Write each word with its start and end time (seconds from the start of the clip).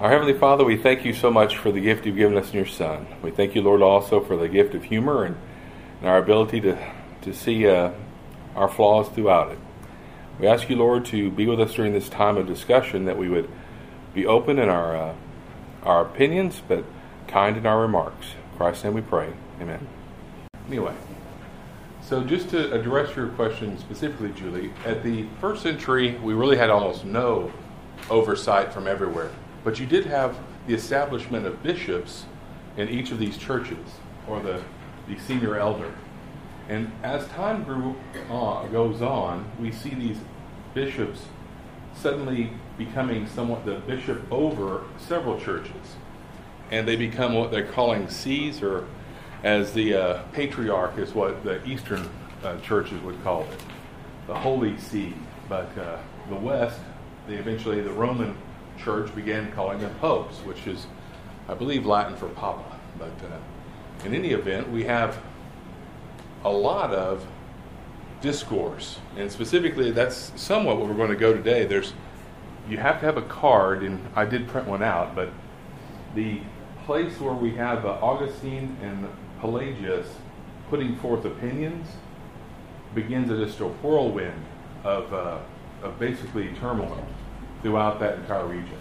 Our 0.00 0.10
Heavenly 0.10 0.34
Father, 0.34 0.64
we 0.64 0.76
thank 0.76 1.04
you 1.04 1.14
so 1.14 1.30
much 1.30 1.56
for 1.56 1.70
the 1.70 1.80
gift 1.80 2.04
you've 2.04 2.16
given 2.16 2.36
us 2.36 2.50
in 2.50 2.56
your 2.56 2.66
Son. 2.66 3.06
We 3.22 3.30
thank 3.30 3.54
you, 3.54 3.62
Lord, 3.62 3.80
also 3.80 4.18
for 4.20 4.36
the 4.36 4.48
gift 4.48 4.74
of 4.74 4.82
humor 4.82 5.22
and, 5.22 5.36
and 6.00 6.08
our 6.08 6.18
ability 6.18 6.60
to, 6.62 6.92
to 7.22 7.32
see 7.32 7.68
uh, 7.68 7.92
our 8.56 8.66
flaws 8.66 9.08
throughout 9.08 9.52
it. 9.52 9.58
We 10.40 10.48
ask 10.48 10.68
you, 10.68 10.74
Lord, 10.74 11.04
to 11.06 11.30
be 11.30 11.46
with 11.46 11.60
us 11.60 11.74
during 11.74 11.92
this 11.92 12.08
time 12.08 12.36
of 12.36 12.48
discussion, 12.48 13.04
that 13.04 13.16
we 13.16 13.28
would 13.28 13.48
be 14.12 14.26
open 14.26 14.58
in 14.58 14.68
our, 14.68 14.96
uh, 14.96 15.14
our 15.84 16.04
opinions, 16.04 16.60
but 16.66 16.84
kind 17.28 17.56
in 17.56 17.64
our 17.64 17.80
remarks. 17.80 18.32
In 18.50 18.58
Christ's 18.58 18.82
name 18.82 18.94
we 18.94 19.00
pray. 19.00 19.32
Amen. 19.60 19.86
Anyway, 20.66 20.94
so 22.02 22.24
just 22.24 22.50
to 22.50 22.72
address 22.72 23.14
your 23.14 23.28
question 23.28 23.78
specifically, 23.78 24.32
Julie, 24.32 24.72
at 24.84 25.04
the 25.04 25.26
first 25.40 25.62
century, 25.62 26.16
we 26.16 26.34
really 26.34 26.56
had 26.56 26.68
almost 26.68 27.04
no 27.04 27.52
oversight 28.10 28.72
from 28.72 28.88
everywhere. 28.88 29.30
But 29.64 29.80
you 29.80 29.86
did 29.86 30.04
have 30.06 30.38
the 30.66 30.74
establishment 30.74 31.46
of 31.46 31.62
bishops 31.62 32.26
in 32.76 32.88
each 32.90 33.10
of 33.10 33.18
these 33.18 33.38
churches, 33.38 33.86
or 34.28 34.40
the, 34.40 34.62
the 35.08 35.18
senior 35.18 35.58
elder. 35.58 35.92
And 36.68 36.92
as 37.02 37.26
time 37.28 37.64
grew 37.64 37.96
on, 38.30 38.70
goes 38.70 39.00
on, 39.00 39.50
we 39.58 39.72
see 39.72 39.94
these 39.94 40.18
bishops 40.74 41.22
suddenly 41.94 42.50
becoming 42.76 43.26
somewhat 43.26 43.64
the 43.64 43.76
bishop 43.80 44.20
over 44.30 44.84
several 44.98 45.40
churches. 45.40 45.96
And 46.70 46.86
they 46.88 46.96
become 46.96 47.34
what 47.34 47.50
they're 47.50 47.66
calling 47.66 48.08
sees, 48.08 48.62
or 48.62 48.86
as 49.42 49.72
the 49.72 49.94
uh, 49.94 50.22
patriarch 50.32 50.98
is 50.98 51.14
what 51.14 51.44
the 51.44 51.64
Eastern 51.66 52.08
uh, 52.42 52.58
churches 52.60 53.00
would 53.02 53.22
call 53.22 53.42
it, 53.42 53.62
the 54.26 54.34
Holy 54.34 54.76
See. 54.78 55.14
But 55.48 55.76
uh, 55.78 55.98
the 56.28 56.34
West, 56.34 56.80
they 57.28 57.34
eventually, 57.34 57.82
the 57.82 57.92
Roman 57.92 58.34
church 58.78 59.14
began 59.14 59.52
calling 59.52 59.80
them 59.80 59.94
popes, 60.00 60.38
which 60.38 60.66
is, 60.66 60.86
I 61.48 61.54
believe, 61.54 61.86
Latin 61.86 62.16
for 62.16 62.28
papa. 62.28 62.78
But 62.98 63.12
uh, 63.24 64.06
in 64.06 64.14
any 64.14 64.30
event, 64.30 64.70
we 64.70 64.84
have 64.84 65.18
a 66.44 66.50
lot 66.50 66.92
of 66.92 67.26
discourse, 68.20 68.98
and 69.16 69.30
specifically, 69.30 69.90
that's 69.90 70.32
somewhat 70.36 70.78
what 70.78 70.88
we're 70.88 70.94
going 70.94 71.10
to 71.10 71.16
go 71.16 71.32
today. 71.32 71.66
There's, 71.66 71.92
you 72.68 72.78
have 72.78 73.00
to 73.00 73.06
have 73.06 73.16
a 73.16 73.22
card, 73.22 73.82
and 73.82 74.00
I 74.14 74.24
did 74.24 74.48
print 74.48 74.66
one 74.66 74.82
out, 74.82 75.14
but 75.14 75.30
the 76.14 76.40
place 76.86 77.18
where 77.20 77.34
we 77.34 77.54
have 77.56 77.84
uh, 77.84 77.98
Augustine 78.00 78.76
and 78.82 79.08
Pelagius 79.40 80.06
putting 80.70 80.96
forth 80.96 81.24
opinions 81.24 81.88
begins 82.94 83.30
at 83.30 83.38
just 83.38 83.60
a 83.60 83.66
whirlwind 83.66 84.44
of, 84.84 85.12
uh, 85.12 85.38
of 85.82 85.98
basically 85.98 86.48
turmoil 86.60 87.06
throughout 87.64 87.98
that 87.98 88.18
entire 88.18 88.46
region. 88.46 88.76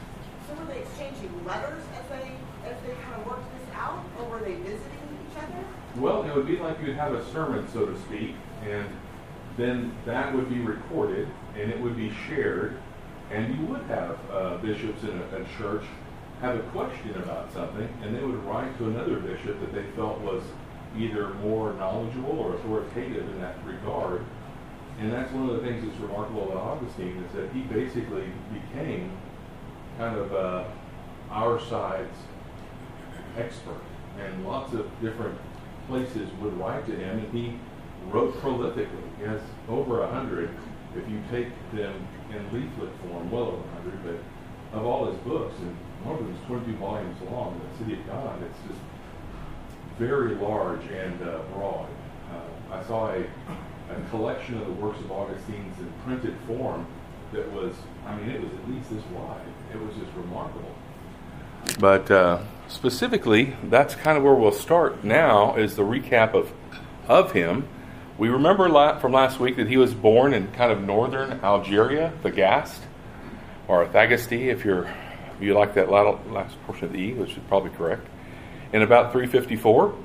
So 0.45 0.53
were 0.56 0.66
they 0.66 0.81
exchanging 0.81 1.31
letters 1.48 1.84
as 1.98 2.09
they 2.09 2.31
as 2.70 2.76
they 2.86 2.94
kind 3.02 3.22
of 3.22 3.25
worked 3.25 3.45
this 3.58 3.73
out, 3.73 4.03
or 4.20 4.25
were 4.25 4.40
they 4.40 4.56
visiting 4.56 5.17
each 5.31 5.38
other? 5.38 5.66
Well, 5.95 6.23
it 6.23 6.36
would 6.36 6.45
be 6.45 6.58
like 6.58 6.80
you'd 6.81 6.98
have 6.98 7.14
a 7.14 7.25
sermon, 7.31 7.66
so 7.72 7.86
to 7.86 7.98
speak, 8.02 8.36
and 8.67 8.86
then 9.56 9.95
that 10.06 10.36
would 10.36 10.50
be 10.50 10.59
recorded 10.59 11.30
and 11.56 11.72
it 11.72 11.80
would 11.80 11.95
be 11.95 12.12
shared, 12.28 12.78
and 13.31 13.56
you 13.56 13.66
would 13.67 13.84
have 13.84 14.17
uh, 14.31 14.58
bishops 14.58 15.03
in 15.03 15.09
a, 15.09 15.38
a 15.38 15.45
church 15.58 15.86
have 16.42 16.58
a 16.58 16.64
question 16.70 17.16
about 17.23 17.53
something, 17.53 17.88
and 18.02 18.14
they 18.14 18.22
would 18.22 18.44
write 18.44 18.78
to 18.80 18.88
another 18.88 19.18
bishop 19.18 19.59
that 19.62 19.73
they 19.73 19.84
felt 19.95 20.20
was 20.20 20.44
either 20.97 21.30
more 21.36 21.73
knowledgeable 21.73 22.38
or 22.38 22.56
authoritative 22.56 23.30
in 23.30 23.40
that 23.40 23.56
regard. 23.66 24.25
And 25.00 25.12
that's 25.12 25.32
one 25.34 25.50
of 25.50 25.56
the 25.56 25.68
things 25.68 25.86
that's 25.86 26.00
remarkable 26.00 26.52
about 26.52 26.58
Augustine 26.58 27.24
is 27.24 27.36
that 27.36 27.52
he 27.52 27.62
basically 27.62 28.32
became 28.54 29.12
kind 29.98 30.18
of 30.18 30.34
uh, 30.34 30.64
our 31.30 31.60
side's 31.60 32.18
expert. 33.38 33.82
And 34.20 34.46
lots 34.46 34.74
of 34.74 34.90
different 35.02 35.38
places 35.88 36.30
would 36.42 36.58
write 36.58 36.86
to 36.86 36.96
him, 36.96 37.20
and 37.20 37.34
he 37.34 37.58
wrote 38.09 38.34
prolifically. 38.42 39.18
He 39.18 39.24
has 39.26 39.42
over 39.68 40.03
a 40.03 40.08
hundred, 40.08 40.50
if 40.96 41.09
you 41.09 41.22
take 41.32 41.48
them 41.74 42.08
in 42.32 42.44
leaflet 42.53 42.90
form, 43.02 43.32
well 43.32 43.44
over 43.44 43.58
a 43.58 43.82
hundred, 43.82 44.03
but 44.03 44.80
of 44.80 44.86
all 44.86 45.12
his 45.12 45.20
books, 45.22 45.56
and 45.59 45.76
one 46.03 46.16
of 46.16 46.24
them 46.24 46.36
is 46.36 46.48
22 46.48 46.78
volumes 46.78 47.18
long, 47.30 47.59
The 47.78 47.86
City 47.86 48.00
of 48.00 48.08
God, 48.08 48.42
it's 48.44 48.58
just 48.68 48.80
very 49.98 50.36
large 50.36 50.84
and 50.86 51.22
uh, 51.22 51.40
broad. 51.53 51.88
Uh, 52.32 52.76
I 52.76 52.84
saw 52.84 53.12
a, 53.12 53.24
a 53.98 54.09
collection 54.09 54.58
of 54.59 54.66
the 54.66 54.74
works 54.74 55.00
of 55.00 55.12
Augustine's 55.12 55.80
in 55.80 55.92
printed 56.06 56.36
form 56.48 56.86
that 57.31 57.52
was, 57.52 57.74
I 58.06 58.16
mean, 58.16 58.30
it 58.30 58.42
was 58.42 58.52
at 58.54 58.70
least 58.70 58.90
this 58.90 59.04
wide. 59.14 59.42
It 59.74 59.80
was 59.80 59.96
just 59.96 60.12
remarkable. 60.16 60.74
But 61.80 62.12
uh, 62.12 62.44
specifically, 62.68 63.56
that's 63.64 63.96
kind 63.96 64.18
of 64.18 64.24
where 64.24 64.36
we'll 64.36 64.52
start 64.52 65.03
now 65.03 65.56
is 65.56 65.76
the 65.76 65.84
recap 65.84 66.34
of, 66.34 66.52
of 67.08 67.32
him. 67.32 67.68
We 68.18 68.30
remember 68.30 68.70
from 69.00 69.12
last 69.12 69.40
week 69.40 69.56
that 69.56 69.68
he 69.68 69.78
was 69.78 69.94
born 69.94 70.34
in 70.34 70.52
kind 70.52 70.72
of 70.72 70.84
northern 70.84 71.40
Algeria, 71.44 72.14
Thagast, 72.24 72.80
or 73.68 73.86
Thagaste, 73.88 74.52
if 74.52 74.64
you're 74.64 74.86
if 75.36 75.42
you 75.42 75.56
like 75.56 75.74
that 75.74 75.90
last 75.90 76.62
portion 76.66 76.86
of 76.86 76.94
the 76.94 77.00
E, 77.00 77.14
which 77.14 77.32
is 77.32 77.40
probably 77.48 77.72
correct. 77.72 78.08
In 78.72 78.84
about 78.84 79.12
354, 79.12 79.96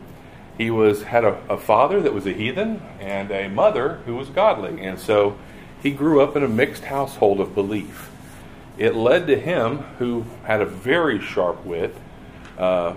he 0.59 0.71
was 0.71 1.05
had 1.05 1.25
a, 1.25 1.41
a 1.49 1.57
father 1.57 2.03
that 2.03 2.13
was 2.13 2.27
a 2.27 2.33
heathen 2.33 2.83
and 3.01 3.31
a 3.31 3.49
mother 3.49 4.01
who 4.05 4.17
was 4.17 4.29
godly, 4.29 4.83
and 4.83 4.99
so 4.99 5.39
he 5.81 5.93
grew 5.93 6.21
up 6.21 6.37
in 6.37 6.43
a 6.43 6.49
mixed 6.49 6.85
household 6.85 7.41
of 7.41 7.55
belief. 7.55 8.11
It 8.77 8.95
led 8.95 9.27
to 9.29 9.39
him, 9.39 9.79
who 9.99 10.25
had 10.45 10.61
a 10.61 10.67
very 10.67 11.21
sharp 11.21 11.65
wit, 11.65 11.95
uh, 12.59 12.95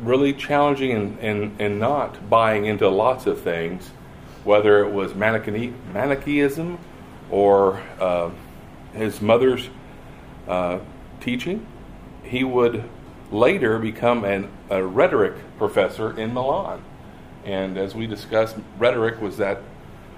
really 0.00 0.32
challenging 0.32 0.92
and, 0.92 1.18
and, 1.18 1.60
and 1.60 1.78
not 1.78 2.30
buying 2.30 2.64
into 2.64 2.88
lots 2.88 3.26
of 3.26 3.40
things, 3.40 3.90
whether 4.44 4.82
it 4.82 4.90
was 4.90 5.12
Manichae, 5.12 5.74
Manichaeism 5.92 6.78
or 7.30 7.82
uh, 7.98 8.30
his 8.94 9.20
mother's 9.20 9.68
uh, 10.48 10.78
teaching. 11.20 11.66
He 12.22 12.44
would 12.44 12.84
later 13.30 13.78
become 13.78 14.24
an, 14.24 14.50
a 14.68 14.82
rhetoric 14.82 15.34
professor 15.58 16.18
in 16.18 16.34
Milan. 16.34 16.82
And 17.44 17.78
as 17.78 17.94
we 17.94 18.06
discussed, 18.06 18.56
rhetoric 18.78 19.20
was 19.20 19.36
that 19.38 19.62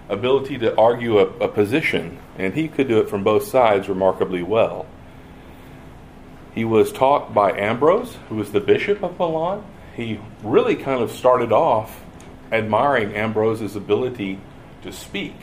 ability 0.08 0.58
to 0.58 0.76
argue 0.76 1.18
a, 1.18 1.26
a, 1.38 1.48
position, 1.48 2.18
and 2.36 2.54
he 2.54 2.68
could 2.68 2.88
do 2.88 2.98
it 2.98 3.08
from 3.08 3.22
both 3.22 3.44
sides 3.44 3.88
remarkably 3.88 4.42
well. 4.42 4.86
He 6.54 6.64
was 6.64 6.92
taught 6.92 7.32
by 7.32 7.52
Ambrose, 7.52 8.18
who 8.28 8.36
was 8.36 8.52
the 8.52 8.60
bishop 8.60 9.02
of 9.02 9.18
Milan. 9.18 9.64
He 9.94 10.20
really 10.42 10.76
kind 10.76 11.02
of 11.02 11.10
started 11.10 11.52
off 11.52 12.00
admiring 12.50 13.14
Ambrose's 13.14 13.76
ability 13.76 14.38
to 14.82 14.92
speak. 14.92 15.34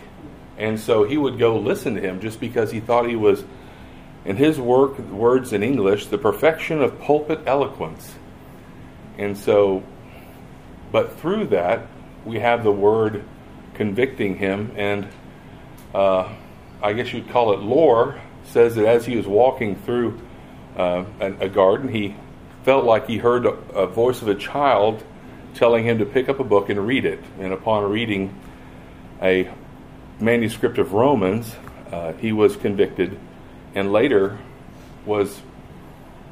And 0.58 0.80
so 0.80 1.04
he 1.04 1.18
would 1.18 1.40
go 1.40 1.58
listen 1.58 1.96
to 1.96 2.02
him 2.02 2.20
just 2.20 2.40
because 2.40 2.72
he 2.72 2.80
thought 2.80 3.08
he 3.08 3.16
was 3.16 3.44
in 4.26 4.36
his 4.36 4.60
work, 4.60 5.00
words 5.00 5.54
in 5.54 5.64
English, 5.64 6.08
the 6.08 6.18
perfection 6.18 6.82
of 6.82 7.00
pulpit 7.00 7.42
eloquence. 7.46 8.16
And 9.18 9.38
so, 9.38 9.84
but 10.92 11.20
through 11.20 11.48
that, 11.48 11.88
we 12.26 12.40
have 12.40 12.64
the 12.64 12.72
word 12.72 13.24
convicting 13.74 14.38
him, 14.38 14.72
and 14.76 15.08
uh, 15.94 16.30
I 16.82 16.94
guess 16.94 17.14
you'd 17.14 17.30
call 17.30 17.54
it 17.54 17.60
lore, 17.60 18.20
says 18.44 18.76
that 18.76 18.86
as 18.86 19.06
he 19.06 19.16
was 19.16 19.28
walking 19.28 19.76
through 19.76 20.20
uh, 20.78 21.06
a, 21.20 21.34
a, 21.46 21.50
garden, 21.50 21.90
he 21.90 22.16
felt 22.64 22.86
like 22.86 23.08
he 23.08 23.18
heard 23.18 23.46
a, 23.46 23.54
a 23.74 23.88
voice 23.88 24.22
of 24.22 24.28
a 24.28 24.36
child 24.36 25.04
telling 25.54 25.84
him 25.84 26.00
to 26.00 26.06
pick 26.06 26.30
up 26.30 26.40
a 26.40 26.44
book 26.44 26.70
and 26.70 26.86
read 26.86 27.06
it. 27.06 27.20
And 27.40 27.54
upon 27.54 27.90
reading 27.90 28.34
a 29.22 29.52
manuscript 30.20 30.78
of 30.78 30.94
Romans, 30.94 31.56
uh, 31.92 32.14
he 32.14 32.32
was 32.32 32.56
convicted 32.56 33.20
and 33.76 33.92
later 33.92 34.38
was 35.06 35.42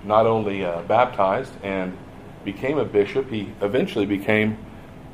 not 0.03 0.25
only 0.25 0.63
uh, 0.63 0.81
baptized 0.83 1.51
and 1.63 1.97
became 2.43 2.77
a 2.77 2.85
bishop, 2.85 3.29
he 3.29 3.51
eventually 3.61 4.05
became 4.05 4.57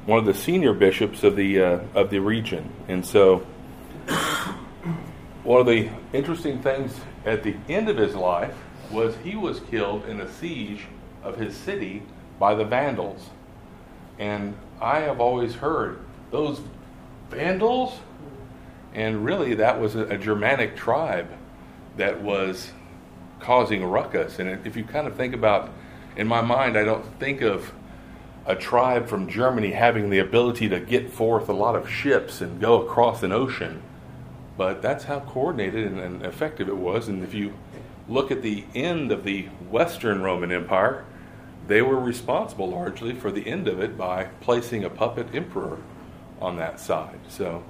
one 0.06 0.20
of 0.20 0.26
the 0.26 0.34
senior 0.34 0.74
bishops 0.74 1.24
of 1.24 1.36
the 1.36 1.62
uh, 1.62 1.80
of 1.96 2.10
the 2.10 2.20
region. 2.20 2.70
And 2.88 3.06
so, 3.06 3.40
one 5.44 5.62
of 5.62 5.66
the 5.66 5.90
interesting 6.12 6.62
things 6.62 6.94
at 7.26 7.44
the 7.44 7.56
end 7.70 7.90
of 7.90 7.98
his 7.98 8.16
life 8.16 8.56
was 8.92 9.16
he 9.24 9.36
was 9.36 9.60
killed 9.62 10.06
in 10.06 10.22
a 10.22 10.32
siege 10.34 10.86
of 11.24 11.38
his 11.38 11.56
city 11.56 12.04
by 12.38 12.54
the 12.54 12.66
Vandals. 12.66 13.30
And 14.20 14.56
I 14.82 15.00
have 15.00 15.20
always 15.20 15.56
heard 15.56 16.00
those 16.32 16.62
Vandals, 17.30 17.98
and 18.94 19.26
really 19.26 19.56
that 19.56 19.80
was 19.80 19.96
a, 19.96 20.06
a 20.08 20.18
Germanic 20.18 20.76
tribe 20.76 21.30
that 21.98 22.22
was 22.22 22.72
causing 23.40 23.84
ruckus. 23.84 24.40
And 24.40 24.66
if 24.66 24.76
you 24.76 24.84
kind 24.84 25.08
of 25.08 25.16
think 25.16 25.34
about, 25.34 25.70
in 26.16 26.28
my 26.28 26.42
mind, 26.42 26.78
I 26.78 26.84
don't 26.84 27.06
think 27.20 27.42
of 27.42 27.72
a 28.46 28.56
tribe 28.56 29.08
from 29.08 29.30
Germany 29.30 29.72
having 29.72 30.10
the 30.10 30.20
ability 30.20 30.70
to 30.70 30.80
get 30.80 31.12
forth 31.12 31.50
a 31.50 31.54
lot 31.54 31.76
of 31.76 31.90
ships 31.90 32.42
and 32.42 32.60
go 32.60 32.82
across 32.82 33.24
an 33.24 33.32
ocean. 33.32 33.82
But 34.58 34.82
that's 34.82 35.06
how 35.06 35.22
coordinated 35.22 35.88
and, 35.88 36.00
and 36.00 36.26
effective 36.26 36.68
it 36.68 36.78
was. 36.78 37.08
And 37.08 37.24
if 37.24 37.34
you 37.34 37.54
look 38.08 38.32
at 38.32 38.42
the 38.42 38.66
end 38.76 39.12
of 39.12 39.24
the 39.24 39.44
Western 39.70 40.22
Roman 40.22 40.52
Empire, 40.52 41.06
they 41.68 41.82
were 41.82 42.00
responsible 42.00 42.70
largely 42.70 43.14
for 43.14 43.32
the 43.32 43.48
end 43.48 43.68
of 43.68 43.80
it 43.80 43.98
by 43.98 44.26
placing 44.42 44.84
a 44.84 44.90
puppet 44.90 45.34
emperor 45.34 45.78
on 46.42 46.58
that 46.58 46.80
side. 46.80 47.20
So 47.30 47.64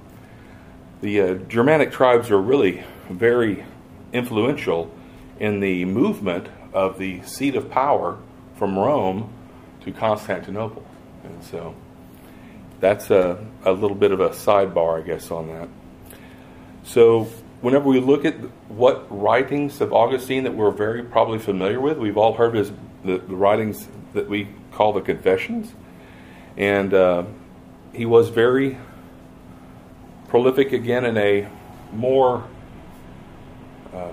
the 1.00 1.20
uh, 1.20 1.34
Germanic 1.34 1.92
tribes 1.92 2.30
are 2.30 2.40
really 2.40 2.82
very 3.08 3.64
influential 4.14 4.90
in 5.38 5.60
the 5.60 5.84
movement 5.84 6.48
of 6.72 6.98
the 6.98 7.20
seat 7.22 7.56
of 7.56 7.70
power 7.70 8.16
from 8.56 8.78
Rome 8.78 9.30
to 9.82 9.92
Constantinople. 9.92 10.86
And 11.24 11.44
so 11.44 11.74
that's 12.80 13.10
a, 13.10 13.44
a 13.64 13.72
little 13.72 13.96
bit 13.96 14.12
of 14.12 14.20
a 14.20 14.30
sidebar, 14.30 15.02
I 15.02 15.06
guess, 15.06 15.30
on 15.30 15.48
that. 15.48 15.68
So 16.84 17.24
whenever 17.60 17.88
we 17.88 18.00
look 18.00 18.24
at 18.24 18.34
what 18.68 19.06
writings 19.10 19.80
of 19.80 19.92
Augustine 19.92 20.44
that 20.44 20.54
we're 20.54 20.70
very 20.70 21.02
probably 21.02 21.38
familiar 21.38 21.80
with, 21.80 21.98
we've 21.98 22.16
all 22.16 22.34
heard 22.34 22.54
his 22.54 22.72
the, 23.04 23.18
the 23.18 23.36
writings 23.36 23.86
that 24.14 24.28
we 24.28 24.48
call 24.72 24.92
the 24.92 25.00
Confessions, 25.00 25.72
and 26.56 26.94
uh, 26.94 27.24
he 27.92 28.06
was 28.06 28.30
very 28.30 28.78
prolific 30.28 30.72
again 30.72 31.04
in 31.04 31.16
a 31.16 31.48
more 31.92 32.48
uh, 33.94 34.10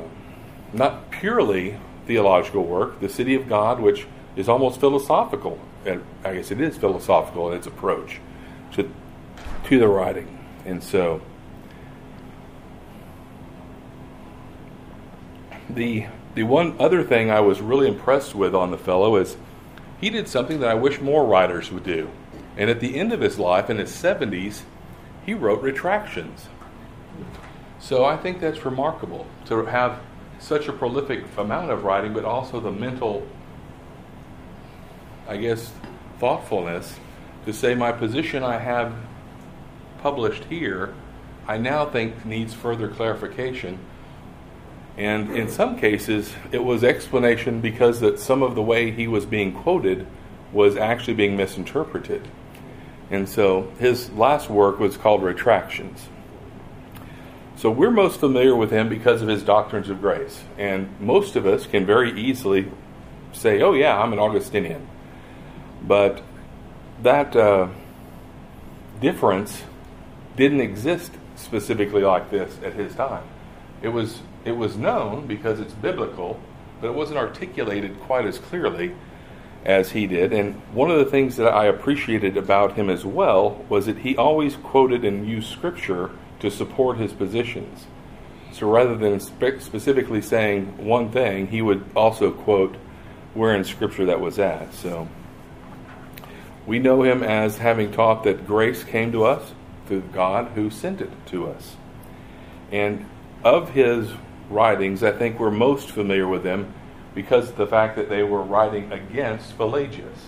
not 0.74 1.12
purely 1.12 1.78
theological 2.06 2.64
work, 2.64 3.00
the 3.00 3.10
City 3.10 3.36
of 3.36 3.48
God, 3.48 3.80
which 3.80 4.08
is 4.36 4.48
almost 4.48 4.80
philosophical, 4.80 5.60
and 5.86 6.04
I 6.24 6.36
guess 6.36 6.52
it 6.52 6.62
is 6.62 6.78
philosophical 6.78 7.52
in 7.52 7.58
its 7.58 7.68
approach 7.68 8.20
to 8.74 8.90
to 9.66 9.80
the 9.80 9.88
writing, 9.88 10.40
and 10.66 10.84
so. 10.84 11.22
the 15.76 16.06
the 16.36 16.44
one 16.44 16.76
other 16.80 17.04
thing 17.04 17.30
I 17.30 17.42
was 17.42 17.60
really 17.60 17.88
impressed 17.88 18.36
with 18.36 18.56
on 18.56 18.72
the 18.72 18.78
fellow 18.78 19.18
is 19.18 19.36
he 20.00 20.10
did 20.10 20.28
something 20.28 20.60
that 20.62 20.70
I 20.70 20.76
wish 20.76 21.02
more 21.02 21.26
writers 21.26 21.72
would 21.72 21.84
do. 21.84 22.10
And 22.56 22.70
at 22.70 22.80
the 22.80 22.96
end 22.96 23.12
of 23.12 23.20
his 23.20 23.38
life, 23.38 23.70
in 23.70 23.78
his 23.78 23.92
70s, 23.92 24.62
he 25.26 25.34
wrote 25.34 25.62
retractions. 25.62 26.48
So 27.82 28.06
I 28.06 28.16
think 28.16 28.40
that's 28.40 28.64
remarkable 28.64 29.28
to 29.48 29.66
have 29.66 30.00
such 30.40 30.70
a 30.70 30.74
prolific 30.74 31.26
amount 31.38 31.72
of 31.72 31.84
writing, 31.84 32.14
but 32.14 32.24
also 32.24 32.62
the 32.62 32.72
mental, 32.72 33.28
I 35.28 35.36
guess, 35.36 35.74
thoughtfulness 36.20 36.98
to 37.46 37.52
say 37.52 37.76
my 37.76 37.92
position 37.92 38.44
I 38.44 38.60
have 38.60 38.94
published 40.02 40.46
here, 40.46 40.94
I 41.48 41.58
now 41.58 41.86
think 41.86 42.26
needs 42.26 42.54
further 42.54 42.88
clarification 42.88 43.80
and 44.98 45.32
in 45.36 45.50
some 45.50 45.78
cases, 45.78 46.34
it 46.52 46.64
was 46.64 46.84
explanation 46.84 47.62
because 47.62 48.02
that 48.02 48.20
some 48.20 48.44
of 48.44 48.56
the 48.56 48.62
way 48.62 48.92
he 48.92 49.08
was 49.08 49.26
being 49.26 49.54
quoted 49.54 50.06
was 50.52 50.76
actually 50.76 51.14
being 51.14 51.38
misinterpreted. 51.38 52.28
And 53.10 53.28
so 53.28 53.72
his 53.80 54.12
last 54.12 54.50
work 54.50 54.80
was 54.80 54.98
called 54.98 55.24
Retractions. 55.24 56.08
So 57.62 57.70
we're 57.70 57.92
most 57.92 58.20
familiar 58.20 58.56
with 58.56 58.72
him 58.72 58.90
because 58.90 59.22
of 59.22 59.28
his 59.28 59.44
doctrines 59.44 59.88
of 59.92 60.02
grace. 60.02 60.44
And 60.58 61.00
most 61.00 61.36
of 61.36 61.46
us 61.46 61.68
can 61.68 61.86
very 61.86 62.20
easily 62.20 62.72
say, 63.34 63.62
oh, 63.62 63.74
yeah, 63.74 64.02
I'm 64.02 64.14
an 64.14 64.18
Augustinian. 64.18 64.88
But 65.84 66.24
that 67.04 67.36
uh, 67.36 67.68
difference 69.00 69.62
didn't 70.36 70.62
exist 70.62 71.12
specifically 71.36 72.02
like 72.02 72.32
this 72.32 72.58
at 72.64 72.74
his 72.74 72.96
time. 72.96 73.26
It 73.84 73.90
was 73.90 74.22
it 74.44 74.54
was 74.54 74.76
known 74.76 75.28
because 75.28 75.60
it's 75.60 75.74
biblical, 75.74 76.40
but 76.80 76.88
it 76.88 76.96
wasn't 76.96 77.20
articulated 77.20 78.00
quite 78.00 78.26
as 78.26 78.40
clearly 78.40 78.96
as 79.66 79.92
he 79.92 80.08
did. 80.08 80.34
And 80.34 80.56
one 80.74 80.90
of 80.90 80.98
the 80.98 81.06
things 81.06 81.38
that 81.38 81.54
I 81.54 81.66
appreciated 81.66 82.38
about 82.38 82.74
him 82.74 82.90
as 82.90 83.06
well 83.06 83.64
was 83.70 83.86
that 83.86 84.00
he 84.00 84.18
always 84.18 84.56
quoted 84.56 85.06
and 85.06 85.28
used 85.28 85.52
scripture 85.52 86.10
to 86.42 86.52
support 86.52 86.98
his 86.98 87.14
positions. 87.14 87.86
So 88.52 88.70
rather 88.70 88.96
than 88.96 89.20
spe- 89.20 89.60
specifically 89.60 90.22
saying 90.22 90.86
one 90.86 91.10
thing, 91.12 91.48
he 91.48 91.62
would 91.62 91.84
also 91.96 92.32
quote 92.32 92.76
where 93.34 93.56
in 93.56 93.64
scripture 93.64 94.06
that 94.06 94.20
was 94.20 94.38
at. 94.38 94.74
So 94.74 95.08
we 96.66 96.80
know 96.80 97.04
him 97.04 97.24
as 97.24 97.58
having 97.58 97.92
taught 97.92 98.24
that 98.26 98.46
grace 98.46 98.84
came 98.84 99.12
to 99.14 99.24
us 99.26 99.54
through 99.88 100.02
God 100.14 100.52
who 100.56 100.70
sent 100.70 101.02
it 101.02 101.12
to 101.28 101.50
us. 101.50 101.76
And 102.72 103.06
of 103.44 103.72
his 103.72 104.10
writings, 104.50 105.04
I 105.04 105.12
think 105.12 105.40
we're 105.40 105.52
most 105.52 105.90
familiar 105.90 106.28
with 106.28 106.44
them 106.44 106.74
because 107.16 107.50
of 107.50 107.58
the 107.58 107.68
fact 107.68 107.96
that 107.96 108.10
they 108.10 108.24
were 108.24 108.42
writing 108.42 108.92
against 108.92 109.58
Pelagius. 109.58 110.28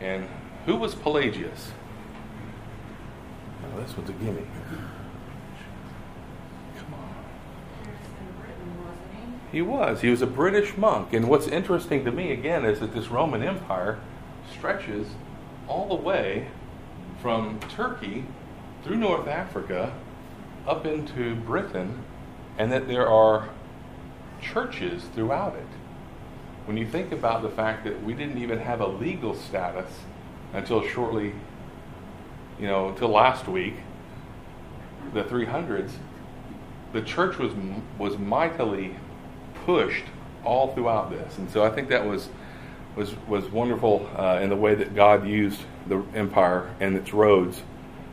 And 0.00 0.26
who 0.66 0.76
was 0.76 0.94
Pelagius? 0.94 1.72
Oh, 3.64 3.80
this 3.80 3.96
one's 3.96 4.10
a 4.10 4.12
gimme. 4.12 4.46
Come 6.76 6.94
on. 6.94 7.14
He 9.54 9.62
was. 9.62 10.00
He 10.00 10.10
was 10.10 10.20
a 10.20 10.26
British 10.26 10.76
monk. 10.76 11.12
And 11.12 11.28
what's 11.28 11.46
interesting 11.46 12.04
to 12.06 12.10
me, 12.10 12.32
again, 12.32 12.64
is 12.64 12.80
that 12.80 12.92
this 12.92 13.06
Roman 13.06 13.40
Empire 13.40 14.00
stretches 14.52 15.06
all 15.68 15.86
the 15.86 16.02
way 16.02 16.48
from 17.22 17.60
Turkey 17.60 18.24
through 18.82 18.96
North 18.96 19.28
Africa 19.28 19.94
up 20.66 20.84
into 20.86 21.36
Britain 21.36 22.02
and 22.58 22.72
that 22.72 22.88
there 22.88 23.06
are 23.06 23.48
churches 24.42 25.04
throughout 25.14 25.54
it. 25.54 25.68
When 26.66 26.76
you 26.76 26.84
think 26.84 27.12
about 27.12 27.42
the 27.42 27.48
fact 27.48 27.84
that 27.84 28.02
we 28.02 28.12
didn't 28.12 28.38
even 28.38 28.58
have 28.58 28.80
a 28.80 28.88
legal 28.88 29.36
status 29.36 30.00
until 30.52 30.84
shortly, 30.84 31.32
you 32.58 32.66
know, 32.66 32.88
until 32.88 33.10
last 33.10 33.46
week, 33.46 33.74
the 35.12 35.22
300s, 35.22 35.92
the 36.92 37.02
church 37.02 37.38
was 37.38 37.52
was 37.98 38.18
mightily 38.18 38.96
pushed 39.64 40.04
all 40.44 40.74
throughout 40.74 41.10
this, 41.10 41.38
and 41.38 41.50
so 41.50 41.64
I 41.64 41.70
think 41.70 41.88
that 41.88 42.06
was 42.06 42.28
was 42.96 43.14
was 43.26 43.46
wonderful 43.46 44.08
uh, 44.16 44.38
in 44.40 44.50
the 44.50 44.56
way 44.56 44.74
that 44.74 44.94
God 44.94 45.26
used 45.26 45.60
the 45.86 46.02
empire 46.14 46.74
and 46.80 46.96
its 46.96 47.12
roads 47.12 47.62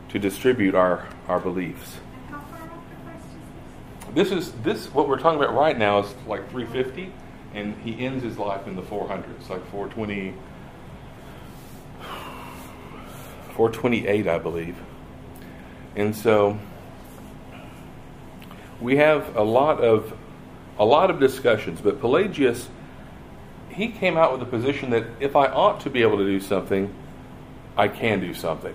to 0.08 0.18
distribute 0.18 0.74
our 0.74 1.06
our 1.28 1.38
beliefs. 1.38 1.98
This? 4.14 4.30
Is 4.30 4.52
this 4.62 4.92
what 4.92 5.08
we're 5.08 5.18
talking 5.18 5.42
about 5.42 5.54
right 5.54 5.78
now 5.78 6.00
is 6.00 6.14
like 6.26 6.50
350 6.50 7.12
and 7.54 7.76
he 7.78 8.04
ends 8.04 8.22
his 8.22 8.38
life 8.38 8.66
in 8.66 8.76
the 8.76 8.82
400s 8.82 9.48
like 9.48 9.64
420 9.70 10.34
428 13.54 14.26
i 14.26 14.38
believe. 14.38 14.76
And 15.94 16.16
so 16.16 16.58
we 18.80 18.96
have 18.96 19.36
a 19.36 19.42
lot 19.42 19.80
of 19.80 20.16
a 20.78 20.84
lot 20.84 21.10
of 21.10 21.20
discussions 21.20 21.80
but 21.80 22.00
pelagius 22.00 22.68
he 23.68 23.88
came 23.88 24.16
out 24.16 24.32
with 24.32 24.42
a 24.42 24.50
position 24.50 24.90
that 24.90 25.04
if 25.20 25.36
i 25.36 25.46
ought 25.46 25.80
to 25.80 25.90
be 25.90 26.02
able 26.02 26.16
to 26.16 26.26
do 26.26 26.40
something 26.40 26.94
i 27.76 27.88
can 27.88 28.20
do 28.20 28.34
something 28.34 28.74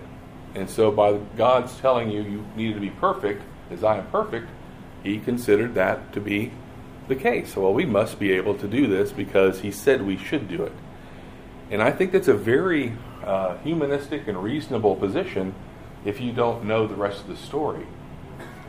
and 0.54 0.68
so 0.68 0.90
by 0.90 1.16
god's 1.36 1.76
telling 1.78 2.10
you 2.10 2.22
you 2.22 2.44
needed 2.56 2.74
to 2.74 2.80
be 2.80 2.90
perfect 2.90 3.42
as 3.70 3.84
i 3.84 3.96
am 3.96 4.06
perfect 4.08 4.48
he 5.02 5.18
considered 5.18 5.74
that 5.74 6.12
to 6.12 6.20
be 6.20 6.50
the 7.08 7.16
case. 7.16 7.56
Well, 7.56 7.72
we 7.72 7.86
must 7.86 8.18
be 8.18 8.32
able 8.32 8.54
to 8.58 8.68
do 8.68 8.86
this 8.86 9.12
because 9.12 9.60
he 9.60 9.70
said 9.70 10.02
we 10.02 10.16
should 10.16 10.48
do 10.48 10.62
it. 10.62 10.72
And 11.70 11.82
I 11.82 11.90
think 11.90 12.12
that's 12.12 12.28
a 12.28 12.34
very 12.34 12.94
uh, 13.24 13.56
humanistic 13.58 14.28
and 14.28 14.42
reasonable 14.42 14.96
position 14.96 15.54
if 16.04 16.20
you 16.20 16.32
don't 16.32 16.64
know 16.64 16.86
the 16.86 16.94
rest 16.94 17.22
of 17.22 17.28
the 17.28 17.36
story. 17.36 17.86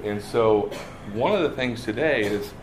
And 0.03 0.21
so, 0.21 0.71
one 1.13 1.33
of 1.33 1.41
the 1.41 1.55
things 1.55 1.83
today 1.83 2.21
is 2.24 2.53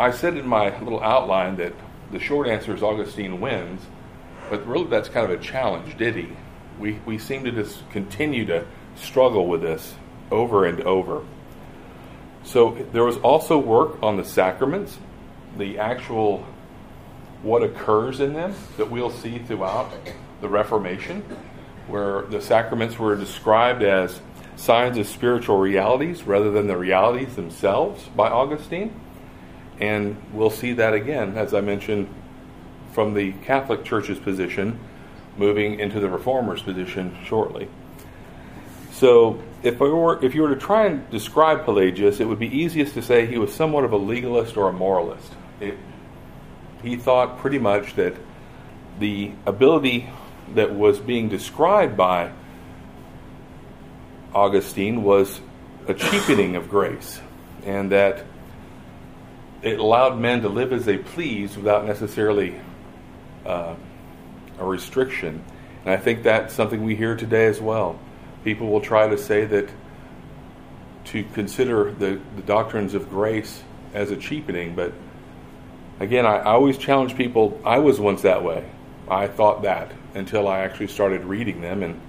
I 0.00 0.12
said 0.12 0.38
in 0.38 0.46
my 0.46 0.76
little 0.80 1.02
outline 1.02 1.56
that 1.56 1.74
the 2.10 2.18
short 2.18 2.48
answer 2.48 2.74
is 2.74 2.82
Augustine 2.82 3.38
wins, 3.38 3.82
but 4.48 4.66
really 4.66 4.86
that's 4.86 5.10
kind 5.10 5.30
of 5.30 5.38
a 5.38 5.42
challenge, 5.42 5.98
did 5.98 6.16
he? 6.16 6.28
We, 6.78 6.98
we 7.04 7.18
seem 7.18 7.44
to 7.44 7.52
just 7.52 7.88
continue 7.90 8.46
to 8.46 8.64
struggle 8.96 9.46
with 9.46 9.60
this 9.60 9.94
over 10.30 10.64
and 10.64 10.80
over. 10.80 11.22
So 12.44 12.78
there 12.92 13.04
was 13.04 13.18
also 13.18 13.58
work 13.58 14.02
on 14.02 14.16
the 14.16 14.24
sacraments, 14.24 14.98
the 15.58 15.78
actual 15.78 16.46
what 17.42 17.62
occurs 17.62 18.20
in 18.20 18.32
them 18.32 18.54
that 18.78 18.90
we'll 18.90 19.10
see 19.10 19.38
throughout 19.38 19.92
the 20.40 20.48
Reformation, 20.48 21.22
where 21.88 22.22
the 22.22 22.40
sacraments 22.40 22.98
were 22.98 23.16
described 23.16 23.82
as 23.82 24.18
signs 24.56 24.96
of 24.96 25.06
spiritual 25.06 25.58
realities 25.58 26.22
rather 26.22 26.50
than 26.50 26.68
the 26.68 26.76
realities 26.76 27.36
themselves 27.36 28.08
by 28.16 28.30
Augustine. 28.30 28.98
And 29.80 30.16
we'll 30.32 30.50
see 30.50 30.74
that 30.74 30.92
again, 30.92 31.36
as 31.36 31.54
I 31.54 31.62
mentioned, 31.62 32.08
from 32.92 33.14
the 33.14 33.32
Catholic 33.32 33.84
Church's 33.84 34.18
position, 34.18 34.78
moving 35.36 35.80
into 35.80 36.00
the 36.00 36.08
Reformers' 36.08 36.62
position 36.62 37.16
shortly. 37.24 37.68
So 38.92 39.42
if, 39.62 39.80
were, 39.80 40.22
if 40.22 40.34
you 40.34 40.42
were 40.42 40.54
to 40.54 40.60
try 40.60 40.86
and 40.86 41.08
describe 41.10 41.64
Pelagius, 41.64 42.20
it 42.20 42.26
would 42.26 42.38
be 42.38 42.48
easiest 42.48 42.94
to 42.94 43.02
say 43.02 43.26
he 43.26 43.38
was 43.38 43.54
somewhat 43.54 43.84
of 43.84 43.92
a 43.92 43.96
legalist 43.96 44.56
or 44.56 44.68
a 44.68 44.72
moralist. 44.72 45.32
it, 45.60 45.78
he 46.82 46.96
thought 46.96 47.38
pretty 47.38 47.58
much 47.58 47.94
that 47.96 48.14
the 48.98 49.32
ability 49.46 50.10
that 50.54 50.74
was 50.74 50.98
being 50.98 51.28
described 51.28 51.96
by 51.96 52.32
Augustine 54.34 55.02
was 55.02 55.40
a 55.88 55.94
cheapening 55.94 56.56
of 56.56 56.68
grace, 56.68 57.20
and 57.64 57.92
that 57.92 58.24
it 59.62 59.78
allowed 59.78 60.18
men 60.18 60.42
to 60.42 60.48
live 60.48 60.72
as 60.72 60.84
they 60.84 60.98
pleased 60.98 61.56
without 61.56 61.86
necessarily 61.86 62.60
uh, 63.44 63.74
a 64.58 64.64
restriction. 64.64 65.42
And 65.84 65.94
I 65.94 65.96
think 65.96 66.22
that's 66.22 66.54
something 66.54 66.82
we 66.82 66.96
hear 66.96 67.16
today 67.16 67.46
as 67.46 67.60
well. 67.60 67.98
People 68.44 68.68
will 68.68 68.80
try 68.80 69.08
to 69.08 69.18
say 69.18 69.44
that 69.46 69.68
to 71.06 71.24
consider 71.34 71.92
the, 71.92 72.20
the 72.36 72.42
doctrines 72.42 72.94
of 72.94 73.10
grace 73.10 73.62
as 73.92 74.10
a 74.10 74.16
cheapening, 74.16 74.74
but 74.74 74.92
again, 75.98 76.24
I, 76.24 76.36
I 76.36 76.52
always 76.52 76.78
challenge 76.78 77.16
people. 77.16 77.60
I 77.64 77.78
was 77.78 77.98
once 77.98 78.22
that 78.22 78.44
way. 78.44 78.68
I 79.08 79.26
thought 79.26 79.62
that 79.62 79.90
until 80.14 80.46
I 80.46 80.60
actually 80.60 80.86
started 80.88 81.24
reading 81.24 81.60
them, 81.60 81.82
and 81.82 82.00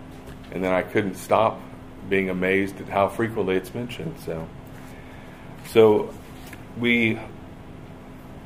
and 0.51 0.63
then 0.63 0.73
I 0.73 0.83
couldn't 0.83 1.15
stop 1.15 1.59
being 2.09 2.29
amazed 2.29 2.79
at 2.81 2.89
how 2.89 3.07
frequently 3.07 3.55
it's 3.55 3.73
mentioned. 3.73 4.19
So, 4.25 4.47
so 5.69 6.13
we 6.77 7.19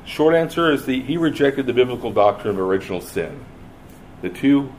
short 0.06 0.34
answer 0.34 0.72
is 0.72 0.86
that 0.86 0.92
he 0.92 1.16
rejected 1.16 1.66
the 1.66 1.72
biblical 1.72 2.12
doctrine 2.12 2.54
of 2.54 2.58
original 2.58 3.00
sin. 3.00 3.44
The 4.22 4.30
two 4.30 4.72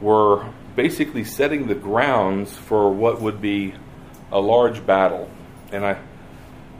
were 0.00 0.46
basically 0.76 1.24
setting 1.24 1.66
the 1.66 1.74
grounds 1.74 2.52
for 2.52 2.92
what 2.92 3.20
would 3.20 3.40
be 3.40 3.74
a 4.30 4.38
large 4.38 4.86
battle, 4.86 5.30
and 5.72 5.84
I. 5.84 5.98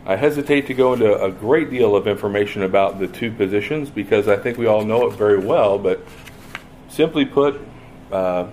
I 0.08 0.14
hesitate 0.14 0.68
to 0.68 0.74
go 0.74 0.92
into 0.92 1.20
a 1.20 1.32
great 1.32 1.68
deal 1.68 1.96
of 1.96 2.06
information 2.06 2.62
about 2.62 3.00
the 3.00 3.08
two 3.08 3.32
positions 3.32 3.90
because 3.90 4.28
I 4.28 4.36
think 4.36 4.56
we 4.56 4.66
all 4.66 4.84
know 4.84 5.08
it 5.08 5.14
very 5.16 5.40
well, 5.40 5.80
but 5.80 6.00
simply 6.88 7.24
put, 7.24 7.60
uh, 8.12 8.46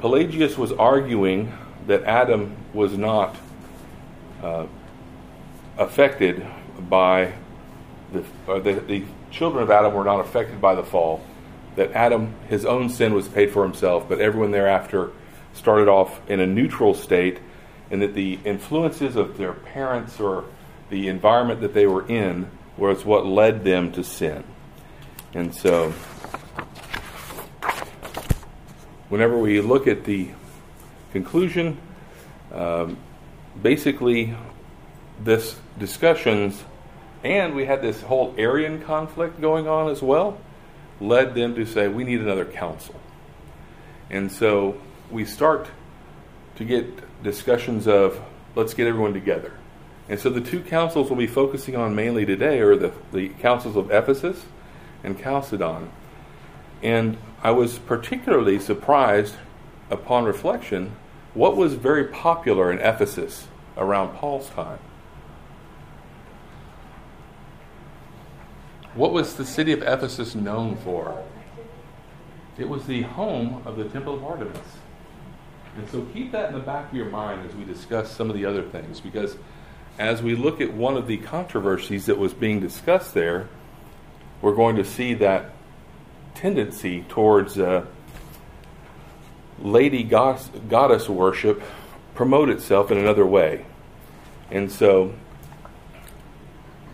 Pelagius 0.00 0.58
was 0.58 0.72
arguing 0.72 1.50
that 1.86 2.04
Adam 2.04 2.54
was 2.74 2.98
not 2.98 3.34
uh, 4.42 4.66
affected 5.78 6.46
by 6.90 7.32
the, 8.14 8.60
the, 8.60 8.72
the 8.80 9.04
children 9.30 9.62
of 9.62 9.70
Adam 9.70 9.92
were 9.92 10.04
not 10.04 10.20
affected 10.20 10.60
by 10.60 10.74
the 10.74 10.82
fall. 10.82 11.22
That 11.76 11.92
Adam, 11.92 12.34
his 12.48 12.64
own 12.64 12.88
sin 12.88 13.14
was 13.14 13.28
paid 13.28 13.50
for 13.52 13.64
himself, 13.64 14.08
but 14.08 14.20
everyone 14.20 14.52
thereafter 14.52 15.10
started 15.52 15.88
off 15.88 16.20
in 16.30 16.40
a 16.40 16.46
neutral 16.46 16.94
state, 16.94 17.40
and 17.90 18.00
that 18.00 18.14
the 18.14 18.38
influences 18.44 19.16
of 19.16 19.36
their 19.36 19.52
parents 19.52 20.20
or 20.20 20.44
the 20.90 21.08
environment 21.08 21.60
that 21.60 21.74
they 21.74 21.86
were 21.86 22.06
in 22.08 22.50
was 22.76 23.04
what 23.04 23.26
led 23.26 23.64
them 23.64 23.92
to 23.92 24.02
sin. 24.02 24.44
And 25.32 25.54
so 25.54 25.92
whenever 29.08 29.36
we 29.38 29.60
look 29.60 29.86
at 29.86 30.04
the 30.04 30.28
conclusion, 31.12 31.78
um, 32.52 32.96
basically, 33.62 34.34
this 35.22 35.56
discussions, 35.78 36.62
and 37.24 37.54
we 37.54 37.64
had 37.64 37.80
this 37.80 38.02
whole 38.02 38.34
Arian 38.36 38.82
conflict 38.82 39.40
going 39.40 39.66
on 39.66 39.90
as 39.90 40.02
well, 40.02 40.38
led 41.00 41.34
them 41.34 41.54
to 41.54 41.64
say, 41.64 41.88
we 41.88 42.04
need 42.04 42.20
another 42.20 42.44
council. 42.44 42.94
And 44.10 44.30
so 44.30 44.78
we 45.10 45.24
start 45.24 45.68
to 46.56 46.64
get 46.64 47.22
discussions 47.22 47.88
of, 47.88 48.20
let's 48.54 48.74
get 48.74 48.86
everyone 48.86 49.14
together. 49.14 49.54
And 50.08 50.20
so 50.20 50.28
the 50.28 50.42
two 50.42 50.60
councils 50.60 51.08
we'll 51.08 51.18
be 51.18 51.26
focusing 51.26 51.74
on 51.74 51.94
mainly 51.94 52.26
today 52.26 52.60
are 52.60 52.76
the, 52.76 52.92
the 53.12 53.30
councils 53.30 53.74
of 53.74 53.90
Ephesus 53.90 54.44
and 55.02 55.18
Chalcedon. 55.18 55.90
And 56.82 57.16
I 57.42 57.52
was 57.52 57.78
particularly 57.78 58.58
surprised 58.60 59.36
upon 59.90 60.24
reflection 60.24 60.94
what 61.32 61.56
was 61.56 61.72
very 61.74 62.04
popular 62.04 62.70
in 62.70 62.78
Ephesus 62.78 63.48
around 63.78 64.14
Paul's 64.14 64.50
time. 64.50 64.78
What 68.94 69.12
was 69.12 69.34
the 69.34 69.44
city 69.44 69.72
of 69.72 69.82
Ephesus 69.82 70.34
known 70.34 70.76
for? 70.76 71.22
It 72.56 72.68
was 72.68 72.86
the 72.86 73.02
home 73.02 73.62
of 73.66 73.76
the 73.76 73.84
Temple 73.84 74.14
of 74.14 74.24
Artemis. 74.24 74.58
And 75.76 75.88
so 75.90 76.02
keep 76.12 76.30
that 76.32 76.50
in 76.50 76.54
the 76.54 76.60
back 76.60 76.90
of 76.90 76.96
your 76.96 77.10
mind 77.10 77.48
as 77.48 77.54
we 77.56 77.64
discuss 77.64 78.10
some 78.10 78.30
of 78.30 78.36
the 78.36 78.46
other 78.46 78.62
things, 78.62 79.00
because 79.00 79.36
as 79.98 80.22
we 80.22 80.36
look 80.36 80.60
at 80.60 80.72
one 80.72 80.96
of 80.96 81.08
the 81.08 81.16
controversies 81.16 82.06
that 82.06 82.18
was 82.18 82.32
being 82.32 82.60
discussed 82.60 83.14
there, 83.14 83.48
we're 84.40 84.54
going 84.54 84.76
to 84.76 84.84
see 84.84 85.14
that 85.14 85.50
tendency 86.34 87.02
towards 87.08 87.58
uh, 87.58 87.84
lady 89.60 90.02
goddess, 90.04 90.50
goddess 90.68 91.08
worship 91.08 91.62
promote 92.14 92.48
itself 92.48 92.90
in 92.92 92.98
another 92.98 93.26
way. 93.26 93.66
And 94.50 94.70
so, 94.70 95.14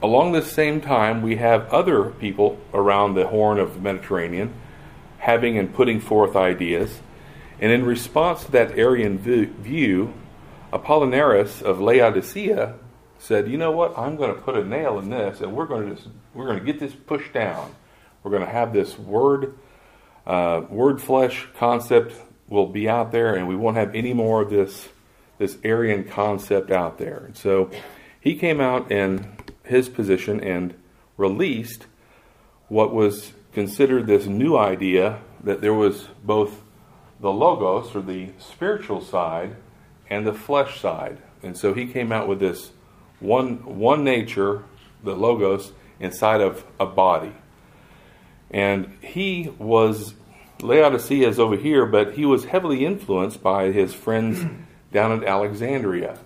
along 0.02 0.32
this 0.32 0.50
same 0.50 0.80
time, 0.80 1.22
we 1.22 1.36
have 1.36 1.68
other 1.68 2.10
people 2.10 2.58
around 2.72 3.14
the 3.14 3.26
horn 3.28 3.58
of 3.58 3.74
the 3.74 3.80
Mediterranean 3.80 4.54
having 5.18 5.58
and 5.58 5.74
putting 5.74 6.00
forth 6.00 6.34
ideas. 6.34 7.00
And 7.60 7.70
in 7.70 7.84
response 7.84 8.44
to 8.44 8.52
that 8.52 8.78
Arian 8.78 9.18
view, 9.18 10.14
Apollinaris 10.72 11.62
of 11.62 11.80
Laodicea 11.80 12.74
said, 13.18 13.48
"You 13.48 13.58
know 13.58 13.70
what? 13.70 13.96
I'm 13.98 14.16
going 14.16 14.34
to 14.34 14.40
put 14.40 14.56
a 14.56 14.64
nail 14.64 14.98
in 14.98 15.10
this, 15.10 15.42
and 15.42 15.52
we're 15.54 15.66
going 15.66 15.90
to 15.90 15.94
just, 15.94 16.08
we're 16.32 16.46
going 16.46 16.58
to 16.58 16.64
get 16.64 16.80
this 16.80 16.94
pushed 16.94 17.34
down. 17.34 17.74
We're 18.22 18.30
going 18.30 18.44
to 18.44 18.50
have 18.50 18.72
this 18.72 18.98
word, 18.98 19.58
uh, 20.26 20.62
word 20.70 21.02
flesh 21.02 21.46
concept 21.58 22.14
will 22.48 22.66
be 22.66 22.88
out 22.88 23.12
there, 23.12 23.34
and 23.34 23.46
we 23.46 23.56
won't 23.56 23.76
have 23.76 23.94
any 23.94 24.14
more 24.14 24.42
of 24.42 24.50
this 24.50 24.88
this 25.36 25.58
Arian 25.64 26.04
concept 26.04 26.70
out 26.70 26.98
there. 26.98 27.24
And 27.26 27.36
so 27.36 27.70
he 28.20 28.36
came 28.36 28.60
out 28.60 28.92
in 28.92 29.36
his 29.70 29.88
position 29.88 30.40
and 30.40 30.74
released 31.16 31.86
what 32.68 32.94
was 32.94 33.32
considered 33.52 34.06
this 34.06 34.26
new 34.26 34.56
idea 34.56 35.20
that 35.42 35.60
there 35.60 35.74
was 35.74 36.08
both 36.22 36.62
the 37.20 37.32
logos 37.32 37.94
or 37.94 38.02
the 38.02 38.30
spiritual 38.38 39.00
side 39.00 39.56
and 40.08 40.26
the 40.26 40.32
flesh 40.32 40.80
side. 40.80 41.18
And 41.42 41.56
so 41.56 41.74
he 41.74 41.86
came 41.86 42.12
out 42.12 42.28
with 42.28 42.40
this 42.40 42.70
one 43.18 43.78
one 43.78 44.04
nature, 44.04 44.64
the 45.02 45.14
logos, 45.14 45.72
inside 45.98 46.40
of 46.40 46.64
a 46.78 46.86
body. 46.86 47.32
And 48.50 48.96
he 49.00 49.52
was, 49.58 50.14
Laodicea 50.60 51.28
is 51.28 51.38
over 51.38 51.56
here, 51.56 51.86
but 51.86 52.14
he 52.14 52.24
was 52.24 52.46
heavily 52.46 52.84
influenced 52.84 53.42
by 53.42 53.70
his 53.70 53.94
friends 53.94 54.44
down 54.92 55.12
at 55.12 55.24
Alexandria. 55.24 56.18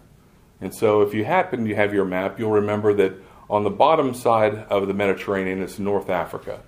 And 0.61 0.75
so 0.75 1.03
if 1.03 1.13
you 1.13 1.25
happen 1.25 1.67
to 1.67 1.75
have 1.75 1.93
your 1.93 2.05
map, 2.05 2.39
you'll 2.39 2.53
remember 2.53 2.95
that 2.95 3.15
on 3.49 3.65
the 3.65 3.71
bottom 3.71 4.15
side 4.15 4.55
of 4.71 4.87
the 4.87 4.95
Mediterranean 4.95 5.63
is 5.63 5.79
North 5.79 6.11
Africa. 6.11 6.61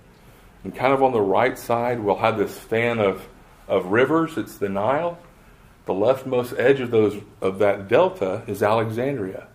And 0.63 0.75
kind 0.75 0.93
of 0.93 1.01
on 1.01 1.11
the 1.11 1.21
right 1.21 1.57
side, 1.57 1.99
we'll 1.99 2.17
have 2.17 2.37
this 2.37 2.57
fan 2.57 2.99
of, 2.99 3.27
of 3.67 3.87
rivers. 3.87 4.37
It's 4.37 4.57
the 4.57 4.69
Nile. 4.69 5.17
The 5.85 5.93
leftmost 5.93 6.57
edge 6.59 6.79
of 6.79 6.91
those 6.91 7.21
of 7.41 7.59
that 7.59 7.87
delta 7.87 8.43
is 8.47 8.61
Alexandria. 8.61 9.47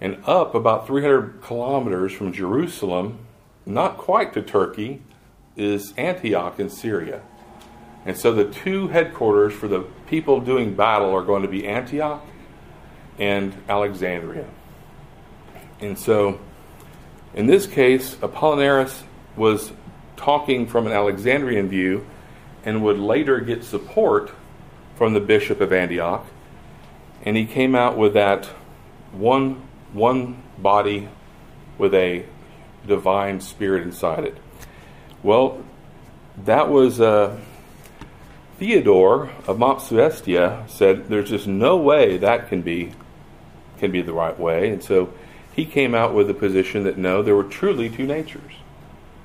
And 0.00 0.22
up 0.24 0.54
about 0.54 0.86
300 0.86 1.42
kilometers 1.42 2.12
from 2.12 2.32
Jerusalem 2.32 3.18
not 3.66 3.96
quite 3.96 4.32
to 4.34 4.42
Turkey, 4.42 5.02
is 5.56 5.92
Antioch 5.96 6.58
in 6.58 6.70
Syria. 6.70 7.22
And 8.04 8.16
so 8.16 8.32
the 8.32 8.44
two 8.44 8.88
headquarters 8.88 9.52
for 9.52 9.68
the 9.68 9.80
people 10.06 10.40
doing 10.40 10.74
battle 10.74 11.14
are 11.14 11.22
going 11.22 11.42
to 11.42 11.48
be 11.48 11.66
Antioch 11.66 12.24
and 13.18 13.54
Alexandria. 13.68 14.46
And 15.82 15.98
so 15.98 16.38
in 17.34 17.46
this 17.46 17.66
case, 17.66 18.14
Apollinaris 18.16 19.02
was 19.36 19.72
talking 20.16 20.66
from 20.66 20.86
an 20.86 20.92
Alexandrian 20.92 21.68
view 21.68 22.06
and 22.64 22.84
would 22.84 22.98
later 22.98 23.40
get 23.40 23.64
support 23.64 24.30
from 24.96 25.14
the 25.14 25.20
bishop 25.20 25.60
of 25.60 25.72
Antioch. 25.72 26.24
And 27.24 27.36
he 27.36 27.44
came 27.44 27.74
out 27.74 27.96
with 27.96 28.14
that 28.14 28.46
one, 29.12 29.62
one 29.92 30.42
body 30.58 31.08
with 31.78 31.94
a 31.94 32.24
divine 32.86 33.40
spirit 33.40 33.82
inside 33.82 34.24
it. 34.24 34.36
Well, 35.22 35.64
that 36.44 36.68
was 36.68 37.00
uh, 37.00 37.38
Theodore 38.58 39.30
of 39.46 39.58
Mopsuestia 39.58 40.68
said 40.68 41.08
there's 41.08 41.30
just 41.30 41.46
no 41.46 41.76
way 41.76 42.18
that 42.18 42.48
can 42.48 42.62
be 42.62 42.92
can 43.78 43.90
be 43.90 44.00
the 44.00 44.12
right 44.12 44.38
way, 44.38 44.70
and 44.70 44.82
so 44.82 45.12
he 45.54 45.64
came 45.64 45.94
out 45.94 46.14
with 46.14 46.28
the 46.28 46.34
position 46.34 46.84
that 46.84 46.96
no, 46.96 47.22
there 47.22 47.36
were 47.36 47.44
truly 47.44 47.90
two 47.90 48.06
natures. 48.06 48.52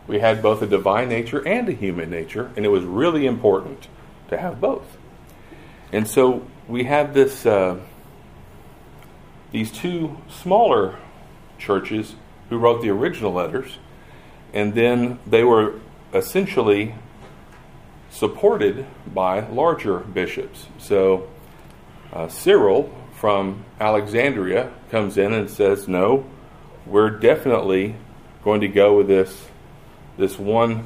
We 0.07 0.19
had 0.19 0.41
both 0.41 0.61
a 0.61 0.67
divine 0.67 1.09
nature 1.09 1.45
and 1.45 1.67
a 1.67 1.73
human 1.73 2.09
nature, 2.09 2.51
and 2.55 2.65
it 2.65 2.69
was 2.69 2.83
really 2.83 3.25
important 3.25 3.87
to 4.29 4.37
have 4.37 4.59
both. 4.59 4.97
And 5.91 6.07
so 6.07 6.45
we 6.67 6.83
have 6.83 7.13
this 7.13 7.45
uh, 7.45 7.79
these 9.51 9.71
two 9.71 10.17
smaller 10.29 10.97
churches 11.57 12.15
who 12.49 12.57
wrote 12.57 12.81
the 12.81 12.89
original 12.89 13.31
letters, 13.31 13.77
and 14.53 14.73
then 14.73 15.19
they 15.25 15.43
were 15.43 15.75
essentially 16.13 16.95
supported 18.09 18.85
by 19.13 19.41
larger 19.47 19.99
bishops. 19.99 20.67
So 20.77 21.29
uh, 22.11 22.27
Cyril 22.27 22.93
from 23.17 23.65
Alexandria 23.79 24.71
comes 24.91 25.17
in 25.17 25.33
and 25.33 25.49
says, 25.49 25.87
"No, 25.87 26.25
we're 26.85 27.09
definitely 27.09 27.95
going 28.43 28.61
to 28.61 28.67
go 28.67 28.97
with 28.97 29.07
this 29.07 29.47
this 30.17 30.37
one 30.37 30.85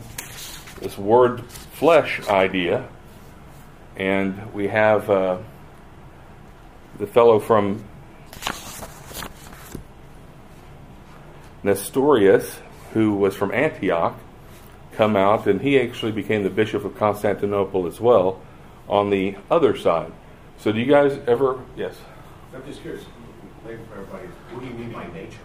this 0.79 0.97
word 0.97 1.43
flesh 1.45 2.27
idea." 2.27 2.87
And 3.97 4.53
we 4.53 4.69
have 4.69 5.09
uh, 5.09 5.37
the 6.97 7.05
fellow 7.05 7.39
from 7.39 7.83
Nestorius, 11.63 12.59
who 12.93 13.15
was 13.15 13.35
from 13.35 13.51
Antioch, 13.51 14.17
come 14.93 15.15
out, 15.15 15.47
and 15.47 15.61
he 15.61 15.79
actually 15.79 16.13
became 16.13 16.43
the 16.43 16.49
bishop 16.49 16.85
of 16.85 16.97
Constantinople 16.97 17.85
as 17.87 17.99
well 17.99 18.41
on 18.87 19.09
the 19.09 19.35
other 19.49 19.77
side. 19.77 20.11
So, 20.57 20.71
do 20.71 20.79
you 20.79 20.85
guys 20.85 21.19
ever? 21.27 21.59
Yes. 21.75 21.95
I'm 22.53 22.65
just 22.65 22.81
curious, 22.81 23.03
maybe 23.65 23.79
for 23.89 23.99
everybody, 24.01 24.27
what 24.51 24.61
do 24.61 24.67
you 24.67 24.73
mean 24.73 24.91
by 24.91 25.07
nature? 25.13 25.39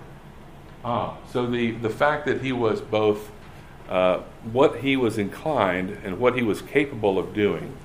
Ah, 0.85 1.17
so 1.33 1.47
the 1.47 1.73
the 1.73 1.91
fact 1.91 2.27
that 2.27 2.43
he 2.43 2.53
was 2.53 2.81
both 2.81 3.31
uh, 3.89 4.19
what 4.53 4.79
he 4.79 4.97
was 4.97 5.19
inclined 5.19 5.91
and 6.05 6.19
what 6.19 6.37
he 6.37 6.43
was 6.43 6.63
capable 6.63 7.19
of 7.19 7.33
doing, 7.35 7.77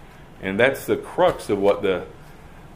and 0.42 0.60
that's 0.60 0.86
the 0.86 0.98
crux 0.98 1.50
of 1.50 1.58
what 1.60 1.82
the 1.82 2.06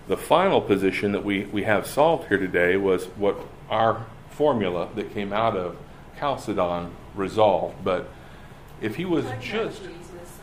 the 0.08 0.18
final 0.18 0.62
position 0.62 1.12
that 1.14 1.24
we, 1.25 1.46
we 1.46 1.64
have 1.64 1.88
solved 1.88 2.28
here 2.28 2.38
today 2.38 2.78
was 2.78 3.06
what 3.18 3.40
our 3.72 4.06
formula 4.30 4.88
that 4.96 5.12
came 5.14 5.34
out 5.34 5.58
of 5.58 5.75
Chalcedon 6.20 6.92
resolved. 7.16 7.84
But 7.84 8.08
if 8.82 8.96
he 8.98 9.06
was 9.06 9.25
just. 9.42 9.82
Jesus, 9.82 9.90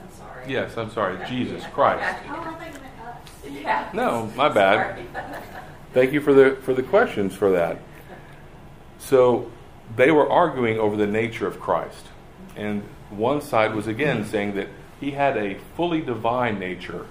I'm 0.03 0.13
sorry. 0.19 0.45
Yes, 0.49 0.77
I'm 0.77 0.91
sorry, 0.91 1.15
Yeah. 1.15 1.29
Jesus 1.29 1.63
Yeah. 1.63 1.71
Christ. 1.71 2.03
Yeah. 2.25 2.35
I 2.37 2.55
think 2.55 2.75
it 2.75 2.83
meant 2.83 3.01
us. 3.07 3.63
Yeah. 3.63 3.91
No, 3.95 4.27
my 4.35 4.49
bad. 4.49 4.99
Thank 5.93 6.13
you 6.13 6.21
for 6.21 6.33
the 6.33 6.57
for 6.63 6.73
the 6.73 6.83
questions 6.83 7.35
for 7.35 7.51
that. 7.53 7.79
So 8.99 9.51
they 9.95 10.11
were 10.11 10.29
arguing 10.29 10.79
over 10.79 10.97
the 10.97 11.07
nature 11.07 11.47
of 11.47 11.61
Christ. 11.61 12.07
And 12.57 12.83
one 13.11 13.43
side 13.43 13.75
was 13.75 13.87
again 13.87 14.25
saying 14.25 14.55
that 14.55 14.69
he 15.01 15.11
had 15.11 15.37
a 15.37 15.59
fully 15.77 16.01
divine 16.01 16.59
nature 16.59 17.07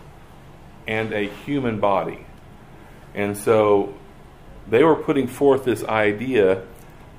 and 0.87 1.13
a 1.13 1.29
human 1.29 1.79
body. 1.79 2.25
And 3.13 3.37
so 3.37 3.93
they 4.67 4.83
were 4.83 4.95
putting 4.95 5.27
forth 5.27 5.63
this 5.63 5.83
idea 5.83 6.63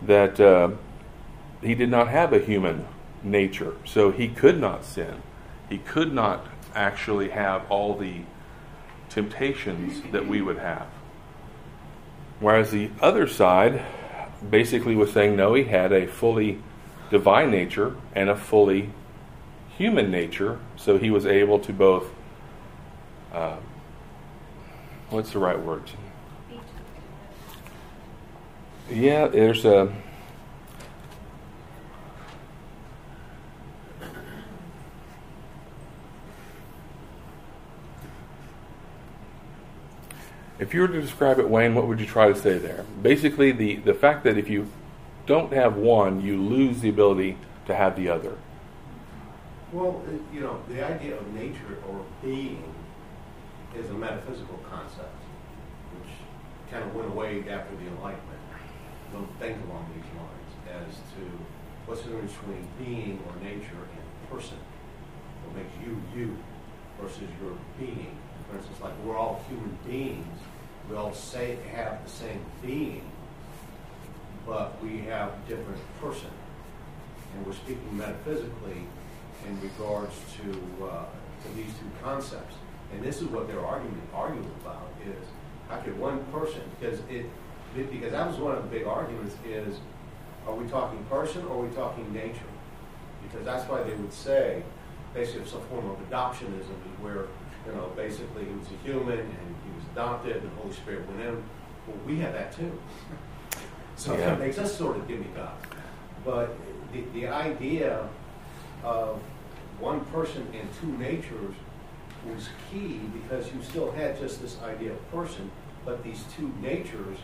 that 0.02 0.40
uh, 0.40 0.71
he 1.61 1.75
did 1.75 1.90
not 1.90 2.09
have 2.09 2.33
a 2.33 2.40
human 2.40 2.87
nature. 3.23 3.75
So 3.85 4.11
he 4.11 4.28
could 4.28 4.59
not 4.59 4.85
sin. 4.85 5.23
He 5.69 5.78
could 5.78 6.12
not 6.12 6.47
actually 6.75 7.28
have 7.31 7.71
all 7.71 7.97
the 7.97 8.23
temptations 9.11 10.02
that 10.11 10.26
we 10.26 10.40
would 10.40 10.59
have. 10.59 10.88
Whereas 12.42 12.72
the 12.72 12.90
other 13.00 13.28
side 13.28 13.84
basically 14.50 14.96
was 14.96 15.12
saying 15.12 15.37
no, 15.37 15.54
he 15.54 15.62
had 15.62 15.92
a 15.92 16.08
fully 16.08 16.58
divine 17.08 17.52
nature 17.52 17.94
and 18.16 18.28
a 18.28 18.34
fully 18.34 18.90
human 19.78 20.11
nature, 20.11 20.58
so 20.75 20.99
he 20.99 21.08
was 21.08 21.25
able 21.25 21.61
to 21.61 21.72
both. 21.72 22.11
Uh, 23.32 23.58
what's 25.11 25.30
the 25.30 25.38
right 25.38 25.58
word? 25.58 25.84
Yeah, 28.90 29.28
there's 29.28 29.64
a. 29.64 29.94
If 40.62 40.72
you 40.72 40.83
were 40.83 40.87
to 40.87 41.01
describe 41.01 41.40
it, 41.40 41.51
Wayne, 41.51 41.75
what 41.75 41.88
would 41.88 41.98
you 41.98 42.07
try 42.07 42.29
to 42.29 42.38
say 42.38 42.57
there? 42.57 42.85
Basically, 43.03 43.51
the, 43.51 43.77
the 43.79 43.94
fact 43.94 44.22
that 44.22 44.38
if 44.38 44.48
you 44.48 44.68
don't 45.27 45.53
have 45.53 45.75
one, 45.77 46.20
you 46.20 46.40
lose 46.40 46.83
the 46.83 46.88
ability 46.88 47.37
to 47.66 47.75
have 47.75 47.96
the 47.96 48.09
other. 48.09 48.38
Well, 49.72 50.01
you 50.33 50.38
know, 50.38 50.62
the 50.68 50.87
idea 50.87 51.18
of 51.18 51.27
nature 51.35 51.79
or 51.88 52.07
being 52.22 52.62
is 53.77 53.90
a 53.90 53.94
metaphysical 53.94 54.61
concept, 54.70 55.18
which 55.98 56.12
kind 56.70 56.85
of 56.85 56.94
went 56.94 57.09
away 57.09 57.40
after 57.51 57.75
the 57.75 57.88
Enlightenment. 57.88 58.38
Don't 59.12 59.37
think 59.40 59.59
along 59.66 59.90
these 59.96 60.07
lines 60.14 60.87
as 60.87 60.94
to 60.94 61.27
what's 61.87 62.03
the 62.03 62.11
difference 62.11 62.35
between 62.35 62.68
being 62.79 63.18
or 63.27 63.35
nature 63.42 63.83
and 63.83 64.31
person. 64.31 64.59
What 65.44 65.57
makes 65.57 65.75
you 65.85 66.01
you 66.14 66.37
versus 67.01 67.29
your 67.42 67.59
being. 67.81 68.16
For 68.48 68.59
instance, 68.59 68.81
like 68.81 68.96
we're 69.05 69.16
all 69.16 69.42
human 69.48 69.77
beings. 69.85 70.38
We 70.90 70.97
all 70.97 71.14
say 71.14 71.57
have 71.73 72.05
the 72.05 72.11
same 72.11 72.40
being, 72.61 73.11
but 74.47 74.83
we 74.83 74.99
have 75.03 75.33
different 75.49 75.81
person. 76.01 76.31
And 77.35 77.47
we're 77.47 77.53
speaking 77.53 77.97
metaphysically 77.97 78.87
in 79.49 79.61
regards 79.61 80.14
to, 80.37 80.85
uh, 80.85 81.05
to 81.45 81.55
these 81.55 81.73
two 81.75 81.90
concepts. 82.03 82.57
And 82.92 83.03
this 83.03 83.23
is 83.23 83.29
what 83.29 83.49
they're 83.49 83.64
arguing, 83.64 84.01
arguing 84.14 84.51
about 84.61 84.88
is 85.07 85.25
how 85.68 85.79
could 85.79 85.99
one 85.99 86.23
person, 86.27 86.61
because 86.79 87.01
it, 87.09 87.27
because 87.75 88.12
that 88.12 88.27
was 88.27 88.37
one 88.37 88.55
of 88.55 88.62
the 88.62 88.68
big 88.68 88.87
arguments 88.87 89.35
is, 89.47 89.79
are 90.47 90.55
we 90.55 90.68
talking 90.68 91.03
person 91.05 91.42
or 91.47 91.59
are 91.59 91.66
we 91.66 91.75
talking 91.75 92.12
nature? 92.12 92.53
Because 93.23 93.47
that's 93.47 93.68
why 93.68 93.83
they 93.83 93.95
would 93.95 94.12
say, 94.12 94.62
basically 95.14 95.49
some 95.49 95.62
form 95.62 95.88
of 95.90 95.97
adoptionism 96.11 96.61
is 96.61 97.01
where, 97.01 97.27
you 97.66 97.73
know, 97.73 97.90
basically 97.97 98.45
he 98.45 98.53
was 98.53 98.66
a 98.68 98.85
human 98.85 99.18
and 99.18 99.55
he 99.64 99.71
was 99.75 99.82
adopted 99.92 100.37
and 100.37 100.50
the 100.50 100.62
Holy 100.62 100.74
Spirit 100.74 101.07
went 101.09 101.20
in. 101.20 101.35
Well, 101.87 101.96
we 102.07 102.18
have 102.18 102.33
that 102.33 102.57
too. 102.57 102.72
So 103.96 104.16
Yeah. 104.16 104.35
it 104.35 104.38
makes 104.38 104.59
us 104.59 104.76
sort 104.76 104.96
of 104.96 105.07
gimme 105.07 105.26
But 106.24 106.50
the, 106.92 107.02
the 107.12 107.28
idea 107.28 108.09
of 108.83 109.20
one 109.78 110.00
person 110.07 110.46
and 110.52 110.68
two 110.81 110.96
natures 110.98 111.55
was 112.26 112.48
key 112.70 113.00
because 113.12 113.52
you 113.52 113.62
still 113.62 113.90
had 113.92 114.18
just 114.18 114.40
this 114.40 114.61
idea 114.62 114.92
of 114.92 115.11
person, 115.11 115.50
but 115.85 116.02
these 116.05 116.24
two 116.37 116.52
natures, 116.61 117.18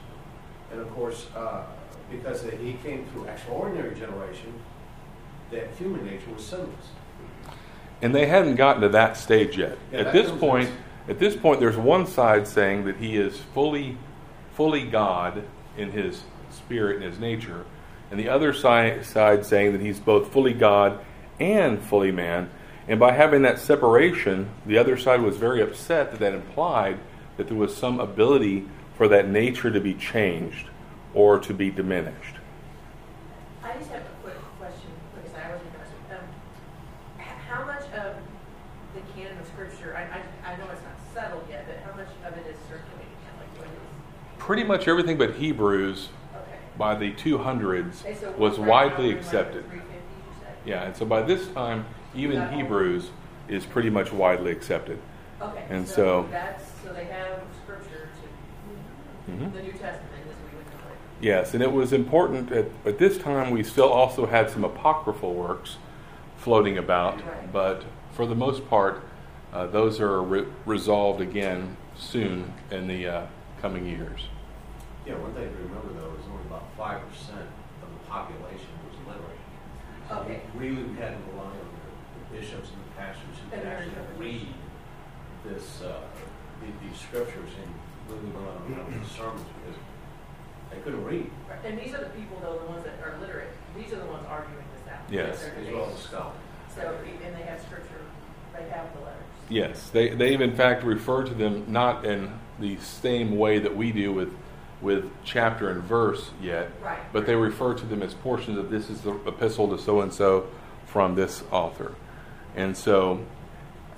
and 0.73 0.81
of 0.81 0.91
course, 0.95 1.29
uh, 1.37 1.63
because 2.11 2.43
that 2.43 2.55
he 2.55 2.75
came 2.85 3.07
through 3.07 3.25
extraordinary 3.27 3.95
generation, 3.95 4.53
that 5.51 5.71
human 5.79 6.05
nature 6.05 6.31
was 6.35 6.45
sinless. 6.45 6.91
And 8.03 8.15
they 8.15 8.27
hadn't 8.27 8.57
gotten 8.57 8.83
to 8.83 8.89
that 8.91 9.17
stage 9.17 9.57
yet. 9.59 9.79
Yeah, 9.93 10.01
at 10.01 10.13
this 10.13 10.31
point, 10.31 10.69
next. 10.69 10.83
At 11.09 11.19
this 11.19 11.35
point, 11.37 11.61
there's 11.61 11.77
one 11.77 12.07
side 12.07 12.47
saying 12.47 12.85
that 12.85 12.97
he 12.97 13.17
is 13.17 13.39
fully, 13.55 13.97
fully 14.55 14.85
God 14.85 15.45
in 15.77 15.93
his 15.93 16.23
spirit 16.51 16.97
and 16.97 17.05
his 17.05 17.19
nature, 17.19 17.65
and 18.11 18.19
the 18.19 18.29
other 18.29 18.53
side, 18.53 19.05
saying 19.05 19.73
that 19.73 19.81
he's 19.81 20.01
both 20.01 20.33
fully 20.33 20.55
God 20.55 20.99
and 21.39 21.81
fully 21.81 22.11
man. 22.11 22.51
And 22.89 22.99
by 22.99 23.13
having 23.13 23.43
that 23.43 23.59
separation, 23.59 24.51
the 24.65 24.79
other 24.79 24.97
side 24.97 25.21
was 25.21 25.37
very 25.37 25.61
upset 25.61 26.11
that 26.11 26.21
that 26.21 26.33
implied 26.33 26.99
that 27.37 27.49
there 27.49 27.57
was 27.57 27.77
some 27.77 28.01
ability 28.01 28.67
for 28.97 29.09
that 29.09 29.29
nature 29.29 29.71
to 29.71 29.81
be 29.81 29.95
changed 29.95 30.69
or 31.15 31.39
to 31.39 31.55
be 31.55 31.71
diminished. 31.71 32.37
I 33.63 33.77
just 33.77 33.91
have 33.91 34.03
a 34.03 34.15
quick 34.23 34.35
question, 34.59 34.91
because 35.15 35.37
I 35.37 35.51
wasn't 35.51 35.69
interested. 35.69 36.01
Um, 36.11 36.25
h- 37.21 37.27
how 37.49 37.65
much 37.65 37.85
of 37.93 38.17
the 38.95 39.03
canon 39.15 39.39
of 39.39 39.47
scripture, 39.47 39.95
I, 39.95 40.03
I, 40.03 40.53
I 40.53 40.57
know 40.57 40.65
it's 40.73 40.83
not 40.83 40.97
settled 41.13 41.45
yet, 41.51 41.67
but 41.69 41.77
how 41.85 41.95
much 41.95 42.09
of 42.25 42.33
it 42.39 42.47
is 42.49 42.57
circulating? 42.67 43.13
Like, 43.37 43.53
what 43.61 43.69
is, 43.69 44.38
Pretty 44.49 44.65
much 44.65 44.89
everything 44.89 45.19
but 45.19 45.35
Hebrews 45.35 46.09
by 46.79 46.95
the 46.95 47.13
200s 47.13 48.01
Okay, 48.01 48.15
so 48.15 48.33
was 48.39 48.59
widely 48.59 49.11
accepted. 49.11 49.63
350, 49.69 49.85
you 49.85 50.41
said? 50.41 50.55
Yeah, 50.65 50.85
and 50.85 50.97
so 50.97 51.05
by 51.05 51.21
this 51.21 51.49
time, 51.49 51.85
even 52.15 52.51
Hebrews 52.55 53.11
is 53.49 53.67
pretty 53.67 53.91
much 53.91 54.11
widely 54.11 54.51
accepted. 54.51 55.01
Okay. 55.43 55.65
And 55.69 55.87
so- 55.87 56.27
That's, 56.31 56.65
so 56.83 56.95
they 56.95 57.05
have 57.05 57.43
scripture 57.63 58.09
to, 59.27 59.33
Mhm. 59.33 59.53
the 59.53 59.61
New 59.65 59.73
Testament 59.73 60.13
as 60.23 60.51
we 60.51 60.57
would 60.57 60.67
know 60.67 60.93
it. 60.93 60.99
Yes, 61.21 61.53
and 61.53 61.63
it 61.63 61.71
was 61.71 61.93
important 61.93 62.51
at, 62.51 62.69
at 62.87 62.97
this 62.97 63.19
time. 63.19 63.51
We 63.51 63.63
still 63.63 63.91
also 63.91 64.25
had 64.25 64.49
some 64.49 64.65
apocryphal 64.65 65.35
works 65.35 65.77
floating 66.39 66.79
about, 66.79 67.17
Right. 67.17 67.53
but 67.53 67.83
for 68.13 68.25
the 68.25 68.35
most 68.35 68.67
part, 68.71 69.03
uh, 69.53 69.67
those 69.67 70.01
are 70.01 70.23
re- 70.23 70.47
resolved 70.65 71.21
again 71.21 71.77
soon 71.99 72.55
in 72.71 72.87
the 72.89 73.07
uh, 73.07 73.23
coming 73.61 73.85
years. 73.85 74.29
Yeah, 75.09 75.17
one 75.25 75.33
thing 75.33 75.49
to 75.49 75.57
remember 75.65 75.89
though 75.97 76.13
is 76.21 76.29
only 76.29 76.45
about 76.45 76.69
five 76.77 77.01
percent 77.09 77.49
of 77.81 77.89
the 77.89 78.03
population 78.05 78.69
was 78.85 79.01
literate. 79.09 79.41
So 80.05 80.21
Okay. 80.21 80.45
We 80.53 80.77
really 80.77 80.93
had 81.01 81.17
to 81.17 81.23
rely 81.33 81.49
on 81.49 81.65
the 81.65 82.37
bishops 82.37 82.69
and 82.77 82.81
the 82.85 82.93
pastors 82.93 83.33
who 83.41 83.49
could 83.49 83.65
And 83.65 83.65
their 83.65 83.89
actually 83.89 84.21
read 84.21 84.53
this, 85.49 85.81
uh, 85.81 86.05
the- 86.61 86.77
these 86.85 87.01
scriptures 87.01 87.57
and 87.57 87.73
really 88.13 88.29
rely 88.37 88.85
on 88.85 89.01
the 89.01 89.09
sermons 89.09 89.49
because 89.65 89.81
they 90.69 90.79
couldn't 90.85 91.05
read. 91.05 91.31
Right. 91.49 91.65
And 91.65 91.79
these 91.81 91.95
are 91.95 92.05
the 92.05 92.13
people, 92.13 92.37
though, 92.45 92.59
the 92.59 92.69
ones 92.69 92.85
that 92.85 93.01
are 93.01 93.17
literate, 93.17 93.49
These 93.77 93.93
are 93.93 94.01
the 94.05 94.07
ones 94.13 94.27
arguing 94.29 94.65
this 94.77 94.93
out. 94.93 95.01
Yes. 95.09 95.45
As 95.45 95.73
well 95.73 95.89
as 95.89 95.99
scholar. 96.01 96.33
So, 96.75 96.83
and 97.25 97.35
they 97.37 97.43
have 97.43 97.61
scripture, 97.63 98.05
they 98.53 98.69
have 98.69 98.93
the 98.93 99.01
letters. 99.05 99.25
Yes, 99.49 99.89
they 99.91 100.11
they've 100.11 100.41
in 100.41 100.55
fact 100.55 100.85
referred 100.85 101.27
to 101.27 101.35
them 101.35 101.65
not 101.69 102.05
in 102.05 102.39
the 102.59 102.77
same 102.79 103.39
way 103.39 103.59
that 103.59 103.75
we 103.75 103.93
do 103.93 104.13
with 104.13 104.33
with 104.81 105.11
chapter 105.25 105.71
and 105.71 105.83
verse 105.83 106.31
yet, 106.41 106.71
Right. 106.83 106.99
but 107.13 107.27
they 107.27 107.35
refer 107.35 107.75
to 107.75 107.85
them 107.87 108.03
as 108.03 108.15
portions 108.15 108.59
of 108.59 108.71
this 108.71 108.89
is 108.91 109.01
the 109.03 109.13
epistle 109.27 109.69
to 109.69 109.79
so 109.79 110.01
and 110.01 110.13
so 110.13 110.47
from 110.87 111.15
this 111.17 111.43
author, 111.51 111.95
and 112.57 112.77
so 112.77 113.21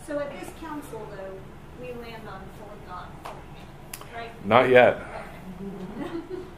So 0.07 0.19
at 0.19 0.31
this 0.41 0.51
council, 0.61 1.07
though, 1.11 1.39
we 1.81 1.93
land 2.03 2.23
on 2.29 2.41
fully 2.59 2.79
God, 2.89 3.07
right? 4.15 4.47
not 4.47 4.69
yet. 4.71 4.99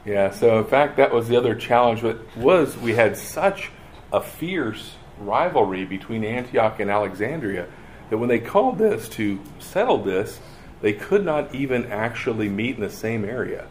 Yeah, 0.05 0.31
so 0.31 0.59
in 0.59 0.65
fact, 0.65 0.97
that 0.97 1.13
was 1.13 1.29
the 1.29 1.37
other 1.37 1.55
challenge. 1.55 2.03
That 2.03 2.17
was 2.37 2.77
we 2.77 2.95
had 2.95 3.17
such 3.17 3.71
a 4.13 4.21
fierce 4.21 4.95
rivalry 5.19 5.85
between 5.85 6.25
Antioch 6.25 6.81
and 6.81 6.91
Alexandria 6.91 7.67
that 8.11 8.19
when 8.19 8.29
they 8.29 8.39
called 8.41 8.79
this 8.79 9.09
to 9.11 9.41
settle 9.59 9.99
this, 9.99 10.41
they 10.81 10.93
could 10.93 11.25
not 11.25 11.55
even 11.55 11.87
actually 11.87 12.49
meet 12.49 12.75
in 12.77 12.81
the 12.83 12.91
same 12.91 13.25
area. 13.25 13.67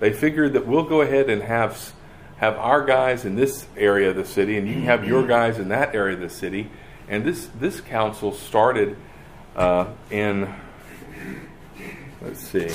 They 0.00 0.12
figured 0.12 0.52
that 0.52 0.66
we'll 0.66 0.84
go 0.84 1.00
ahead 1.00 1.28
and 1.28 1.42
have 1.42 1.92
have 2.36 2.56
our 2.56 2.84
guys 2.84 3.24
in 3.24 3.34
this 3.34 3.66
area 3.76 4.10
of 4.10 4.16
the 4.16 4.24
city, 4.24 4.56
and 4.56 4.68
you 4.68 4.74
can 4.74 4.84
have 4.84 5.04
your 5.04 5.26
guys 5.26 5.58
in 5.58 5.68
that 5.70 5.94
area 5.94 6.14
of 6.14 6.20
the 6.20 6.30
city. 6.30 6.70
And 7.08 7.24
this 7.24 7.48
this 7.58 7.80
council 7.80 8.32
started 8.32 8.96
uh, 9.56 9.86
in 10.10 10.54
let's 12.22 12.40
see. 12.40 12.68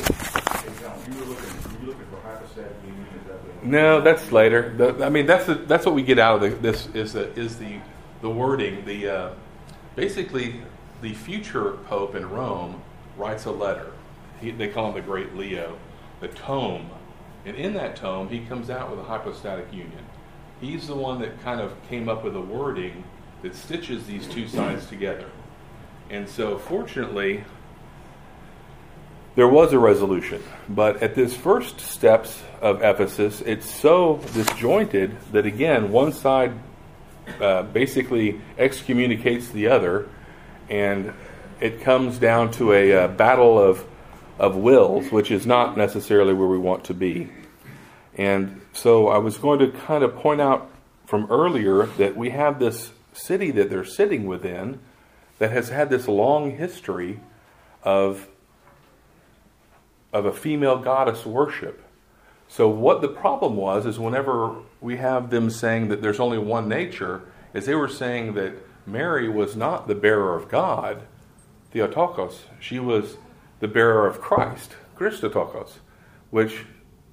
No, 3.63 4.01
that's 4.01 4.31
later. 4.31 4.73
The, 4.75 5.05
I 5.05 5.09
mean, 5.09 5.25
that's 5.25 5.45
the, 5.45 5.55
that's 5.55 5.85
what 5.85 5.95
we 5.95 6.03
get 6.03 6.19
out 6.19 6.43
of 6.43 6.61
the, 6.61 6.71
this 6.71 6.87
is 6.93 7.13
the 7.13 7.31
is 7.39 7.57
the 7.57 7.79
the 8.21 8.29
wording. 8.29 8.83
The 8.85 9.07
uh, 9.07 9.33
basically 9.95 10.61
the 11.01 11.13
future 11.13 11.77
pope 11.87 12.15
in 12.15 12.29
Rome 12.29 12.81
writes 13.17 13.45
a 13.45 13.51
letter. 13.51 13.91
He, 14.41 14.51
they 14.51 14.67
call 14.67 14.89
him 14.89 14.95
the 14.95 15.01
Great 15.01 15.35
Leo, 15.35 15.77
the 16.19 16.27
tome, 16.27 16.89
and 17.45 17.55
in 17.55 17.73
that 17.73 17.95
tome 17.95 18.29
he 18.29 18.45
comes 18.45 18.69
out 18.69 18.89
with 18.89 18.99
a 18.99 19.03
hypostatic 19.03 19.71
union. 19.71 20.05
He's 20.61 20.87
the 20.87 20.95
one 20.95 21.19
that 21.21 21.41
kind 21.43 21.59
of 21.59 21.73
came 21.89 22.07
up 22.07 22.23
with 22.23 22.35
a 22.35 22.41
wording 22.41 23.03
that 23.41 23.55
stitches 23.55 24.05
these 24.05 24.25
two 24.27 24.47
sides 24.47 24.87
together. 24.87 25.29
And 26.09 26.27
so, 26.27 26.57
fortunately, 26.57 27.43
there 29.35 29.47
was 29.47 29.73
a 29.73 29.79
resolution, 29.79 30.43
but 30.69 31.01
at 31.01 31.15
this 31.15 31.35
first 31.35 31.79
steps 31.79 32.43
of 32.61 32.83
Ephesus, 32.83 33.41
it's 33.41 33.69
so 33.69 34.21
disjointed 34.33 35.17
that 35.31 35.45
again, 35.45 35.91
one 35.91 36.13
side 36.13 36.53
uh, 37.41 37.63
basically 37.63 38.39
excommunicates 38.57 39.49
the 39.49 39.67
other, 39.67 40.07
and 40.69 41.13
it 41.59 41.81
comes 41.81 42.19
down 42.19 42.51
to 42.51 42.73
a 42.73 42.93
uh, 42.93 43.07
battle 43.07 43.57
of 43.57 43.85
of 44.43 44.57
wills, 44.57 45.09
which 45.09 45.31
is 45.31 45.45
not 45.45 45.77
necessarily 45.77 46.33
where 46.33 46.49
we 46.49 46.57
want 46.57 46.83
to 46.83 46.93
be. 46.93 47.29
And 48.17 48.59
so, 48.73 49.07
I 49.07 49.17
was 49.17 49.37
going 49.37 49.59
to 49.59 49.69
kind 49.69 50.03
of 50.03 50.17
point 50.17 50.41
out 50.41 50.69
from 51.05 51.31
earlier 51.31 51.85
that 51.97 52.17
we 52.17 52.31
have 52.31 52.59
this 52.59 52.91
city 53.13 53.51
that 53.51 53.69
they're 53.69 53.85
sitting 53.85 54.25
within 54.25 54.79
that 55.39 55.51
has 55.51 55.69
had 55.69 55.89
this 55.89 56.09
long 56.09 56.57
history 56.57 57.21
of 57.83 58.27
of 60.11 60.25
a 60.25 60.33
female 60.33 60.77
goddess 60.77 61.25
worship. 61.25 61.81
So 62.49 62.67
what 62.67 63.01
the 63.01 63.07
problem 63.07 63.55
was 63.55 63.85
is 63.85 63.97
whenever 63.97 64.57
we 64.81 64.97
have 64.97 65.29
them 65.29 65.49
saying 65.49 65.87
that 65.87 66.01
there's 66.01 66.19
only 66.19 66.37
one 66.37 66.67
nature, 66.67 67.21
is 67.53 67.65
they 67.65 67.73
were 67.75 67.87
saying 67.87 68.33
that 68.33 68.53
Mary 68.85 69.27
was 69.27 69.55
not 69.55 69.87
the 69.87 69.95
bearer 69.95 70.35
of 70.35 70.49
God, 70.49 71.01
Theotokos. 71.71 72.43
She 72.59 72.77
was 72.77 73.17
the 73.63 73.67
bearer 73.69 74.05
of 74.05 74.19
Christ, 74.19 74.75
Christotokos, 74.97 75.75
which 76.31 76.65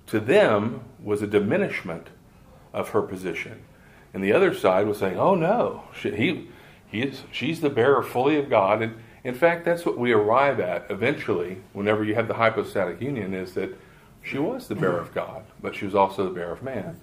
to 0.09 0.19
them 0.19 0.81
was 1.01 1.23
a 1.23 1.27
diminishment 1.29 2.09
of 2.73 2.89
her 2.89 3.03
position. 3.03 3.63
And 4.13 4.25
the 4.25 4.33
other 4.33 4.53
side 4.53 4.89
was 4.89 4.99
saying, 4.99 5.17
"Oh 5.17 5.37
no, 5.37 5.85
she, 5.95 6.11
he, 6.11 6.49
he 6.89 7.03
is, 7.03 7.23
she's 7.31 7.61
the 7.61 7.71
bearer 7.71 8.03
fully 8.03 8.37
of 8.37 8.51
God." 8.51 8.83
And 8.83 8.97
in 9.23 9.37
fact, 9.37 9.65
that's 9.65 9.87
what 9.87 9.97
we 9.97 10.11
arrive 10.11 10.59
at 10.59 10.91
eventually. 10.91 11.63
Whenever 11.73 12.03
you 12.03 12.17
have 12.17 12.27
the 12.27 12.35
hypostatic 12.35 13.01
union, 13.01 13.33
is 13.33 13.55
that 13.55 13.79
she 14.21 14.39
was 14.39 14.67
the 14.67 14.75
bearer 14.75 14.99
of 14.99 15.15
God, 15.15 15.45
but 15.63 15.77
she 15.77 15.85
was 15.85 15.95
also 15.95 16.25
the 16.25 16.35
bearer 16.35 16.55
of 16.55 16.65
man. 16.65 16.99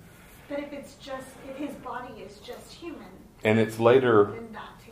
But 0.49 0.59
if 0.59 0.73
it's 0.73 0.95
just, 0.95 1.29
if 1.49 1.55
his 1.55 1.73
body 1.75 2.19
is 2.19 2.39
just 2.39 2.73
human, 2.73 3.07
And 3.45 3.59
it's 3.59 3.79
later 3.79 4.33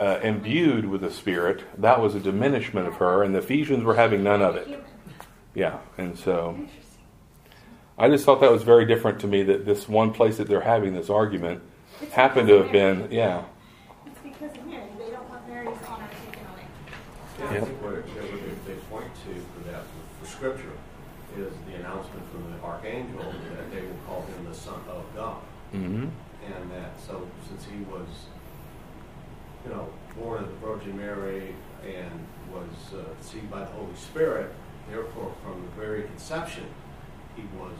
uh, 0.00 0.20
imbued 0.22 0.86
with 0.86 1.00
the 1.00 1.10
Spirit. 1.10 1.64
That 1.78 2.00
was 2.00 2.14
a 2.14 2.20
diminishment 2.20 2.86
of 2.86 2.96
her, 2.96 3.22
and 3.22 3.34
the 3.34 3.38
Ephesians 3.38 3.84
were 3.84 3.94
having 3.94 4.22
none 4.22 4.42
of 4.42 4.56
it. 4.56 4.82
Yeah, 5.54 5.78
and 5.96 6.18
so 6.18 6.58
I 7.98 8.08
just 8.08 8.24
thought 8.24 8.40
that 8.40 8.50
was 8.52 8.62
very 8.62 8.84
different 8.84 9.20
to 9.20 9.26
me 9.26 9.42
that 9.44 9.64
this 9.64 9.88
one 9.88 10.12
place 10.12 10.36
that 10.36 10.48
they're 10.48 10.60
having 10.60 10.94
this 10.94 11.08
argument 11.08 11.62
It's 12.02 12.12
happened 12.12 12.48
to 12.48 12.58
have 12.58 12.66
of 12.66 12.72
been, 12.72 13.08
yeah, 13.10 13.44
It's 14.06 14.18
because 14.22 14.54
of 14.56 14.66
Mary. 14.66 14.84
They 14.98 15.10
don't 15.10 15.28
want 15.30 15.48
Mary's 15.48 15.78
honor 15.88 16.08
taken 16.26 16.44
away. 16.46 16.66
Yeah, 17.40 17.62
I 17.62 17.64
think 17.64 17.82
what 17.82 17.94
it- 17.94 18.04
they, 18.66 18.74
they 18.74 18.80
point 18.90 19.10
to 19.24 19.34
for 19.54 19.70
that, 19.70 19.82
for 20.20 20.26
scripture, 20.26 20.72
is 21.38 21.52
the 21.66 21.74
announcement 21.76 22.22
from 22.30 22.52
the 22.52 22.62
archangel 22.66 23.32
that 23.56 23.70
they 23.70 23.80
will 23.80 23.96
call 24.06 24.22
him 24.22 24.44
the 24.48 24.54
son 24.54 24.80
of 24.90 25.04
God. 25.14 25.38
hmm 25.72 26.04
And 26.44 26.70
that, 26.72 27.00
so 27.00 27.26
since 27.48 27.64
he 27.64 27.80
was, 27.84 28.08
you 29.64 29.70
know, 29.72 29.88
born 30.26 30.42
of 30.42 30.48
the 30.48 30.66
Virgin 30.66 30.96
Mary 30.96 31.54
and 31.84 32.26
was 32.52 32.94
uh, 32.94 33.04
conceived 33.14 33.50
by 33.50 33.60
the 33.60 33.66
Holy 33.66 33.94
Spirit, 33.94 34.52
therefore 34.90 35.32
from 35.44 35.62
the 35.62 35.80
very 35.80 36.02
conception, 36.02 36.64
he 37.36 37.42
was 37.56 37.78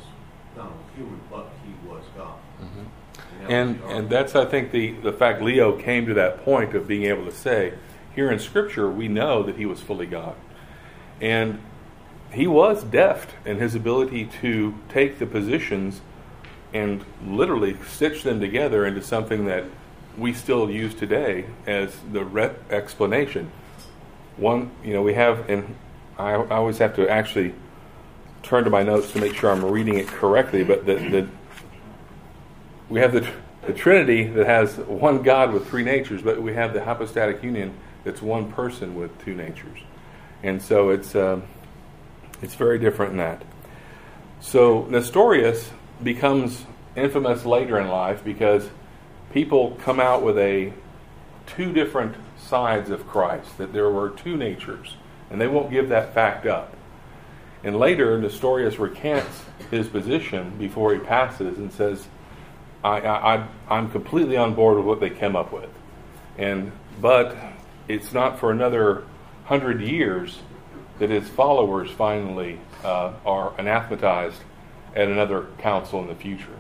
not 0.56 0.66
only 0.66 0.84
human, 0.96 1.20
but 1.30 1.50
he 1.64 1.88
was 1.88 2.04
God. 2.16 2.38
Mm-hmm. 2.62 3.50
And 3.50 3.80
the 3.80 3.86
and 3.88 4.10
that's 4.10 4.34
I 4.36 4.44
think 4.44 4.70
the 4.70 4.92
the 4.92 5.12
fact 5.12 5.42
Leo 5.42 5.76
came 5.76 6.06
to 6.06 6.14
that 6.14 6.44
point 6.44 6.74
of 6.74 6.86
being 6.86 7.04
able 7.04 7.24
to 7.24 7.32
say 7.32 7.74
here 8.14 8.30
in 8.30 8.38
Scripture 8.38 8.90
we 8.90 9.08
know 9.08 9.42
that 9.42 9.56
he 9.56 9.66
was 9.66 9.80
fully 9.80 10.06
God, 10.06 10.36
and 11.20 11.60
he 12.32 12.46
was 12.46 12.84
deft 12.84 13.30
in 13.44 13.58
his 13.58 13.74
ability 13.74 14.26
to 14.42 14.74
take 14.88 15.18
the 15.18 15.26
positions 15.26 16.00
and 16.72 17.04
literally 17.24 17.76
stitch 17.88 18.22
them 18.22 18.38
together 18.38 18.84
into 18.84 19.02
something 19.02 19.46
that 19.46 19.64
we 20.16 20.32
still 20.32 20.70
use 20.70 20.94
today 20.94 21.46
as 21.66 21.94
the 22.12 22.24
re- 22.24 22.54
explanation. 22.70 23.50
One, 24.36 24.70
you 24.84 24.92
know, 24.92 25.02
we 25.02 25.14
have, 25.14 25.48
and 25.48 25.76
I, 26.18 26.32
I 26.32 26.56
always 26.56 26.78
have 26.78 26.96
to 26.96 27.08
actually 27.08 27.54
turn 28.42 28.64
to 28.64 28.70
my 28.70 28.82
notes 28.82 29.12
to 29.12 29.20
make 29.20 29.34
sure 29.34 29.50
I'm 29.50 29.64
reading 29.64 29.98
it 29.98 30.06
correctly, 30.06 30.64
but 30.64 30.86
the, 30.86 30.94
the 30.94 31.28
we 32.88 33.00
have 33.00 33.12
the, 33.12 33.28
the 33.66 33.72
Trinity 33.72 34.24
that 34.24 34.46
has 34.46 34.76
one 34.76 35.22
God 35.22 35.52
with 35.52 35.68
three 35.68 35.82
natures, 35.82 36.22
but 36.22 36.40
we 36.40 36.54
have 36.54 36.72
the 36.72 36.84
hypostatic 36.84 37.42
union 37.42 37.74
that's 38.04 38.22
one 38.22 38.52
person 38.52 38.94
with 38.94 39.24
two 39.24 39.34
natures, 39.34 39.80
and 40.42 40.62
so 40.62 40.90
it's 40.90 41.16
um, 41.16 41.42
it's 42.40 42.54
very 42.54 42.78
different 42.78 43.12
in 43.12 43.18
that. 43.18 43.42
So 44.40 44.86
Nestorius 44.90 45.70
becomes 46.02 46.64
infamous 46.94 47.44
later 47.44 47.80
in 47.80 47.88
life 47.88 48.22
because 48.22 48.68
people 49.36 49.76
come 49.84 50.00
out 50.00 50.22
with 50.22 50.38
a 50.38 50.72
two 51.46 51.70
different 51.70 52.16
sides 52.38 52.88
of 52.88 53.06
Christ, 53.06 53.58
that 53.58 53.70
there 53.70 53.90
were 53.90 54.08
two 54.08 54.34
natures, 54.34 54.96
and 55.28 55.38
they 55.38 55.46
won't 55.46 55.70
give 55.70 55.90
that 55.90 56.14
fact 56.14 56.46
up. 56.46 56.74
And 57.62 57.78
later, 57.78 58.18
Nestorius 58.18 58.78
recants 58.78 59.42
his 59.70 59.88
position 59.88 60.56
before 60.56 60.94
he 60.94 61.00
passes 61.00 61.58
and 61.58 61.70
says, 61.70 62.08
I, 62.82 63.00
I, 63.00 63.46
I'm 63.68 63.90
completely 63.90 64.38
on 64.38 64.54
board 64.54 64.78
with 64.78 64.86
what 64.86 65.00
they 65.00 65.10
came 65.10 65.36
up 65.36 65.52
with. 65.52 65.68
And, 66.38 66.72
but 67.02 67.36
it's 67.88 68.14
not 68.14 68.38
for 68.38 68.50
another 68.50 69.04
hundred 69.44 69.82
years 69.82 70.38
that 70.98 71.10
his 71.10 71.28
followers 71.28 71.90
finally 71.90 72.58
uh, 72.82 73.12
are 73.26 73.52
anathematized 73.58 74.40
at 74.94 75.08
another 75.08 75.48
council 75.58 76.00
in 76.00 76.06
the 76.06 76.14
future. 76.14 76.56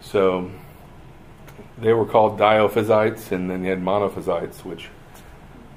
So 0.00 0.48
they 1.80 1.92
were 1.92 2.06
called 2.06 2.38
Diophysites, 2.38 3.32
and 3.32 3.50
then 3.50 3.64
you 3.64 3.70
had 3.70 3.82
Monophysites, 3.82 4.64
which 4.64 4.88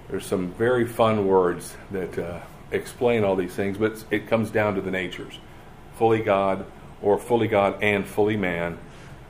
there's 0.09 0.25
some 0.25 0.51
very 0.53 0.85
fun 0.85 1.27
words 1.27 1.75
that 1.91 2.17
uh, 2.17 2.39
explain 2.71 3.23
all 3.23 3.35
these 3.35 3.53
things, 3.53 3.77
but 3.77 4.03
it 4.11 4.27
comes 4.27 4.49
down 4.49 4.75
to 4.75 4.81
the 4.81 4.91
natures 4.91 5.39
fully 5.95 6.21
God, 6.23 6.65
or 7.01 7.19
fully 7.19 7.47
God 7.47 7.81
and 7.83 8.07
fully 8.07 8.35
man, 8.35 8.79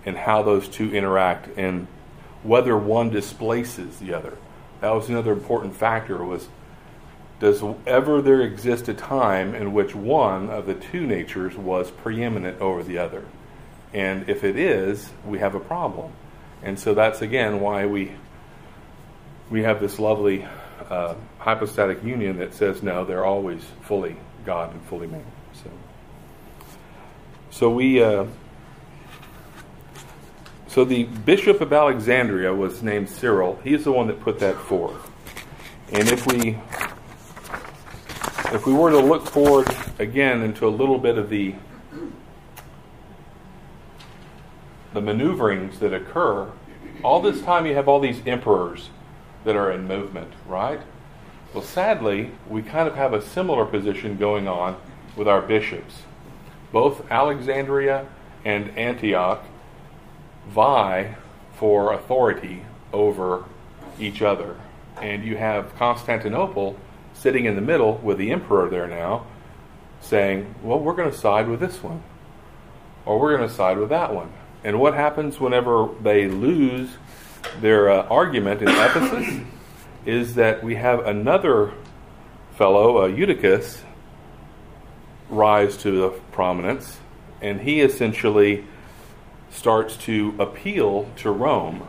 and 0.06 0.16
how 0.16 0.42
those 0.42 0.70
two 0.70 0.94
interact, 0.96 1.50
and 1.58 1.88
whether 2.44 2.78
one 2.78 3.10
displaces 3.10 4.00
the 4.00 4.14
other. 4.14 4.38
That 4.80 4.92
was 4.92 5.10
another 5.10 5.34
important 5.34 5.76
factor 5.76 6.24
was 6.24 6.48
does 7.42 7.64
ever 7.88 8.22
there 8.22 8.42
exist 8.42 8.88
a 8.88 8.94
time 8.94 9.56
in 9.56 9.74
which 9.74 9.96
one 9.96 10.50
of 10.50 10.68
the 10.68 10.76
two 10.76 11.06
natures 11.08 11.58
was 11.58 11.90
preeminent 11.90 12.62
over 12.62 12.84
the 12.84 13.00
other? 13.00 13.26
And 13.94 14.30
if 14.30 14.44
it 14.44 14.56
is, 14.56 15.10
we 15.26 15.40
have 15.40 15.56
a 15.56 15.60
problem. 15.60 16.14
And 16.64 16.80
so 16.80 16.94
that's 16.94 17.22
again 17.22 17.60
why 17.60 17.86
we 17.86 18.12
we 19.50 19.64
have 19.64 19.80
this 19.80 20.00
lovely 20.00 20.48
uh, 20.90 21.16
hypostatic 21.40 22.04
union 22.04 22.38
that 22.38 22.54
says 22.54 22.84
no, 22.84 23.06
they're 23.06 23.26
always 23.26 23.64
fully 23.82 24.16
God 24.46 24.74
and 24.74 24.82
fully 24.84 25.08
man. 25.08 25.26
So, 25.54 25.70
so 27.50 27.70
we. 27.70 28.02
Uh, 28.02 28.26
so 30.68 30.86
the 30.86 31.04
bishop 31.04 31.60
of 31.60 31.74
Alexandria 31.74 32.54
was 32.54 32.82
named 32.82 33.10
Cyril. 33.10 33.60
He's 33.62 33.84
the 33.84 33.92
one 33.92 34.08
that 34.08 34.22
put 34.22 34.40
that 34.40 34.56
forth. 34.56 35.12
And 35.92 36.08
if 36.08 36.26
we 36.28 36.58
if 38.54 38.66
we 38.66 38.74
were 38.74 38.92
to 38.92 39.00
look 39.00 39.28
forward 39.28 39.68
again 40.00 40.42
into 40.42 40.66
a 40.66 40.70
little 40.70 40.98
bit 40.98 41.18
of 41.18 41.30
the 41.30 41.56
the 44.94 45.02
maneuverings 45.02 45.80
that 45.80 45.94
occur, 45.94 46.52
all 47.04 47.22
this 47.22 47.42
time 47.42 47.66
you 47.66 47.76
have 47.76 47.88
all 47.88 48.00
these 48.00 48.22
emperors 48.26 48.90
that 49.44 49.56
are 49.56 49.72
in 49.72 49.88
movement, 49.88 50.32
right? 50.48 50.82
Well, 51.54 51.64
sadly, 51.64 52.32
we 52.48 52.62
kind 52.62 52.88
of 52.88 52.96
have 52.96 53.14
a 53.14 53.22
similar 53.22 53.66
position 53.66 54.18
going 54.18 54.48
on 54.48 54.78
with 55.16 55.28
our 55.28 55.42
bishops. 55.42 56.04
Both 56.72 57.10
Alexandria 57.12 58.08
and 58.46 58.78
Antioch 58.78 59.44
vie 60.48 61.16
for 61.54 61.94
authority 61.94 62.66
over 62.94 63.46
each 64.00 64.22
other. 64.22 64.56
And 65.02 65.24
you 65.24 65.38
have 65.38 65.76
Constantinople 65.76 66.78
sitting 67.14 67.46
in 67.46 67.56
the 67.56 67.62
middle 67.62 67.98
with 67.98 68.18
the 68.18 68.32
emperor 68.32 68.70
there 68.70 68.88
now 68.88 69.26
saying, 70.00 70.56
well, 70.64 70.80
we're 70.80 70.96
going 70.96 71.12
to 71.12 71.18
side 71.18 71.48
with 71.48 71.60
this 71.60 71.84
one, 71.84 72.02
or 73.06 73.20
we're 73.20 73.36
going 73.36 73.48
to 73.48 73.54
side 73.54 73.78
with 73.78 73.90
that 73.90 74.14
one. 74.14 74.32
And 74.64 74.80
what 74.80 74.94
happens 74.94 75.40
whenever 75.40 75.90
they 76.02 76.28
lose 76.28 76.90
their 77.60 77.90
uh, 77.90 78.04
argument 78.04 78.62
in 78.62 78.70
Ephesus 78.70 79.42
is 80.06 80.36
that 80.36 80.64
we 80.64 80.76
have 80.76 81.06
another 81.06 81.74
fellow, 82.56 83.04
uh, 83.04 83.08
Eutyches, 83.08 83.82
rise 85.30 85.78
to 85.78 86.22
prominence, 86.32 87.00
and 87.42 87.62
he 87.62 87.82
essentially 87.82 88.66
starts 89.50 89.98
to 89.98 90.36
appeal 90.40 91.10
to 91.18 91.32
Rome 91.32 91.88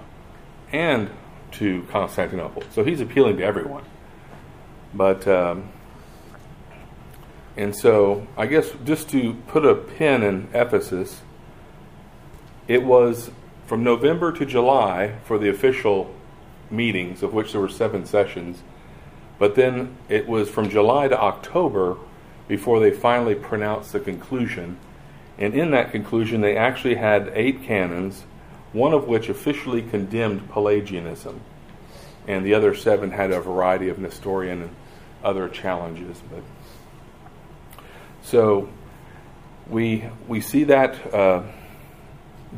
and 0.72 1.10
to 1.52 1.82
Constantinople. 1.90 2.62
So 2.70 2.84
he's 2.84 3.00
appealing 3.00 3.36
to 3.36 3.44
everyone. 3.44 3.84
But, 4.94 5.26
um, 5.28 5.68
and 7.56 7.76
so 7.76 8.26
I 8.36 8.46
guess 8.46 8.70
just 8.84 9.10
to 9.10 9.34
put 9.48 9.64
a 9.64 9.74
pin 9.74 10.22
in 10.22 10.48
Ephesus, 10.54 11.20
it 12.68 12.84
was 12.84 13.30
from 13.66 13.82
November 13.82 14.32
to 14.32 14.46
July 14.46 15.16
for 15.24 15.38
the 15.38 15.48
official 15.48 16.14
meetings, 16.70 17.22
of 17.22 17.32
which 17.32 17.52
there 17.52 17.60
were 17.60 17.68
seven 17.68 18.06
sessions. 18.06 18.62
But 19.38 19.54
then 19.54 19.96
it 20.08 20.28
was 20.28 20.48
from 20.48 20.68
July 20.70 21.08
to 21.08 21.20
October 21.20 21.96
before 22.48 22.80
they 22.80 22.90
finally 22.90 23.34
pronounced 23.34 23.92
the 23.92 24.00
conclusion. 24.00 24.78
And 25.38 25.54
in 25.54 25.70
that 25.70 25.90
conclusion, 25.90 26.40
they 26.40 26.56
actually 26.56 26.96
had 26.96 27.32
eight 27.34 27.62
canons, 27.62 28.24
one 28.72 28.92
of 28.92 29.08
which 29.08 29.28
officially 29.28 29.82
condemned 29.82 30.50
Pelagianism. 30.50 31.40
And 32.28 32.46
the 32.46 32.54
other 32.54 32.74
seven 32.74 33.10
had 33.10 33.32
a 33.32 33.40
variety 33.40 33.88
of 33.88 33.98
Nestorian 33.98 34.62
and 34.62 34.76
other 35.24 35.48
challenges. 35.48 36.20
But 36.30 36.42
so 38.22 38.68
we 39.68 40.04
we 40.28 40.40
see 40.40 40.64
that 40.64 41.14
uh, 41.14 41.42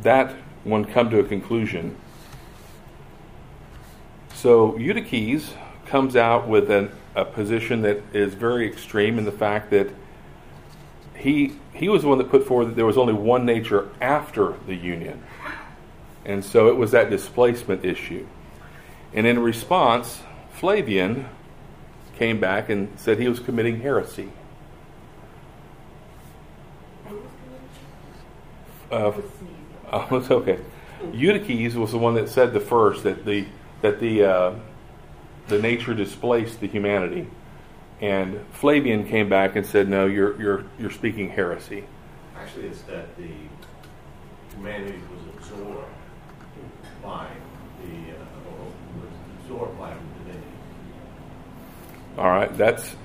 that 0.03 0.35
one 0.65 0.85
come 0.85 1.11
to 1.11 1.19
a 1.19 1.25
conclusion. 1.25 1.97
So 4.35 4.77
Eutyches 4.79 5.55
comes 5.87 6.17
out 6.17 6.49
with 6.49 6.71
an, 6.71 6.91
a 7.15 7.25
position 7.25 7.83
that 7.83 8.03
is 8.13 8.35
very 8.35 8.67
extreme 8.67 9.19
in 9.19 9.25
the 9.25 9.33
fact 9.33 9.71
that 9.71 9.89
he 11.17 11.55
he 11.73 11.89
was 11.89 12.03
the 12.03 12.09
one 12.09 12.19
that 12.19 12.31
put 12.31 12.47
forward 12.47 12.67
that 12.67 12.77
there 12.77 12.87
was 12.87 12.99
only 12.99 13.15
one 13.15 13.45
nature 13.45 13.89
after 14.01 14.55
the 14.67 14.75
union, 14.75 15.23
and 16.25 16.45
so 16.45 16.69
it 16.69 16.77
was 16.77 16.91
that 16.93 17.11
displacement 17.11 17.85
issue. 17.85 18.27
And 19.13 19.27
in 19.27 19.39
response, 19.39 20.23
Flavian 20.53 21.27
came 22.17 22.39
back 22.39 22.69
and 22.69 22.89
said 22.99 23.19
he 23.19 23.29
was 23.29 23.41
committing 23.41 23.81
heresy. 23.81 24.31
Uh, 28.91 29.13
oh, 30.11 30.17
it's 30.17 30.31
okay. 30.31 30.59
Eutyches 31.13 31.77
was 31.77 31.93
the 31.93 31.99
one 31.99 32.15
that 32.15 32.29
said 32.29 32.53
the 32.53 32.61
first 32.61 33.05
that 33.05 33.25
the 33.25 33.47
that 33.81 34.01
the 34.01 34.25
uh, 34.25 34.55
the 35.47 35.61
nature 35.61 35.95
displaced 35.95 36.61
the 36.61 36.67
humanity, 36.67 37.29
and 38.01 38.45
Flavian 38.53 39.07
came 39.07 39.29
back 39.29 39.55
and 39.55 39.65
said, 39.65 39.89
"No, 39.89 40.07
you're 40.07 40.41
you're 40.41 40.65
you're 40.81 40.91
speaking 40.91 41.31
heresy." 41.31 41.85
Actually, 42.37 42.67
it's 42.67 42.83
that 42.83 43.17
the 43.17 43.31
humanity 44.57 45.01
was 45.15 45.37
absorbed 45.37 45.89
by 47.03 47.29
the, 47.83 48.15
uh, 48.15 48.51
or 48.51 48.65
was 49.01 49.13
absorbed 49.41 49.79
by 49.79 49.91
the 49.91 50.25
divinity. 50.25 50.47
All 52.19 52.31
right, 52.31 52.57
that's 52.57 52.97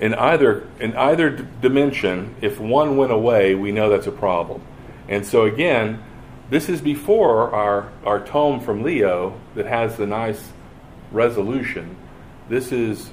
in 0.00 0.14
either 0.14 0.66
in 0.80 0.96
either 0.96 1.28
d- 1.28 1.44
dimension. 1.60 2.36
If 2.40 2.58
one 2.58 2.96
went 2.96 3.12
away, 3.12 3.54
we 3.54 3.70
know 3.70 3.90
that's 3.90 4.06
a 4.06 4.12
problem. 4.12 4.62
And 5.08 5.26
so 5.26 5.44
again, 5.44 6.02
this 6.50 6.68
is 6.68 6.80
before 6.80 7.54
our 7.54 7.90
our 8.04 8.24
tome 8.24 8.60
from 8.60 8.82
Leo 8.82 9.38
that 9.54 9.66
has 9.66 9.96
the 9.96 10.06
nice 10.06 10.52
resolution. 11.10 11.96
This 12.48 12.72
is 12.72 13.10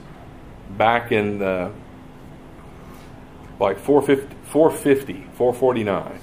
back 0.77 1.11
in 1.11 1.39
the 1.39 1.71
like 3.59 3.79
450, 3.79 4.35
450 4.45 5.27
449. 5.33 6.19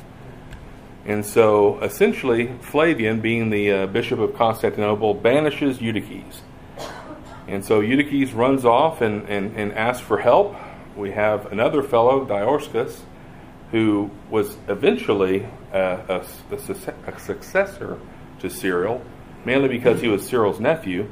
And 1.04 1.24
so 1.24 1.78
essentially, 1.80 2.48
Flavian, 2.60 3.20
being 3.20 3.50
the 3.50 3.70
uh, 3.70 3.86
bishop 3.86 4.18
of 4.18 4.34
Constantinople, 4.34 5.14
banishes 5.14 5.80
Eutyches. 5.80 6.42
And 7.46 7.64
so 7.64 7.80
Eutyches 7.80 8.32
runs 8.32 8.64
off 8.64 9.00
and, 9.00 9.28
and, 9.28 9.56
and 9.56 9.72
asks 9.72 10.04
for 10.04 10.18
help. 10.18 10.56
We 10.96 11.12
have 11.12 11.52
another 11.52 11.82
fellow, 11.82 12.26
Dioscorus, 12.26 13.02
who 13.70 14.10
was 14.30 14.56
eventually 14.68 15.46
a, 15.72 16.24
a, 16.50 16.54
a, 16.54 17.18
successor 17.18 17.98
to 18.38 18.48
Cyril, 18.48 19.02
mainly 19.44 19.68
because 19.68 20.00
he 20.00 20.08
was 20.08 20.26
Cyril's 20.26 20.60
nephew, 20.60 21.10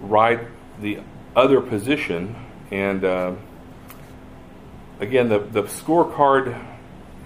right 0.00 0.40
the 0.80 1.00
other 1.34 1.60
position. 1.60 2.36
And 2.70 3.04
uh, 3.04 3.34
again, 5.00 5.28
the, 5.28 5.40
the 5.40 5.62
scorecard 5.64 6.64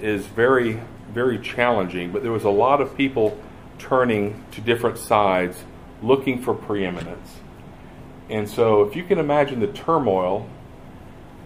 is 0.01 0.27
very, 0.27 0.81
very 1.13 1.39
challenging, 1.39 2.13
but 2.13 2.23
there 2.23 2.33
was 2.33 2.45
a 2.45 2.51
lot 2.51 2.81
of 2.81 2.97
people 2.97 3.39
turning 3.79 4.45
to 4.53 4.61
different 4.61 4.99
sides 4.99 5.65
looking 6.03 6.43
for 6.43 6.55
preeminence. 6.55 7.37
And 8.31 8.49
so, 8.49 8.83
if 8.83 8.95
you 8.95 9.05
can 9.05 9.19
imagine 9.19 9.61
the 9.61 9.69
turmoil, 9.69 10.49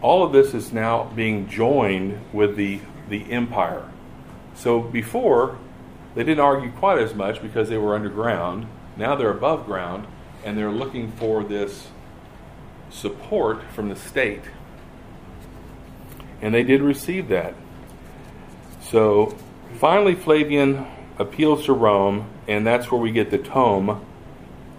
all 0.02 0.24
of 0.24 0.32
this 0.32 0.52
is 0.52 0.72
now 0.72 1.04
being 1.14 1.48
joined 1.48 2.20
with 2.32 2.56
the, 2.56 2.80
the 3.08 3.32
empire. 3.32 3.88
So, 4.54 4.80
before, 4.80 5.58
they 6.14 6.24
didn't 6.24 6.40
argue 6.40 6.70
quite 6.72 6.98
as 6.98 7.14
much 7.14 7.40
because 7.40 7.68
they 7.68 7.78
were 7.78 7.94
underground. 7.94 8.66
Now 8.96 9.14
they're 9.14 9.30
above 9.30 9.64
ground 9.64 10.06
and 10.44 10.58
they're 10.58 10.72
looking 10.72 11.10
for 11.12 11.42
this 11.42 11.88
support 12.90 13.62
from 13.72 13.88
the 13.88 13.96
state. 13.96 14.42
And 16.42 16.52
they 16.52 16.64
did 16.64 16.82
receive 16.82 17.28
that. 17.28 17.54
So, 18.82 19.36
finally, 19.78 20.14
Flavian 20.14 20.86
appeals 21.18 21.64
to 21.66 21.72
Rome, 21.72 22.28
and 22.48 22.66
that's 22.66 22.90
where 22.90 23.00
we 23.00 23.12
get 23.12 23.30
the 23.30 23.38
tome 23.38 24.04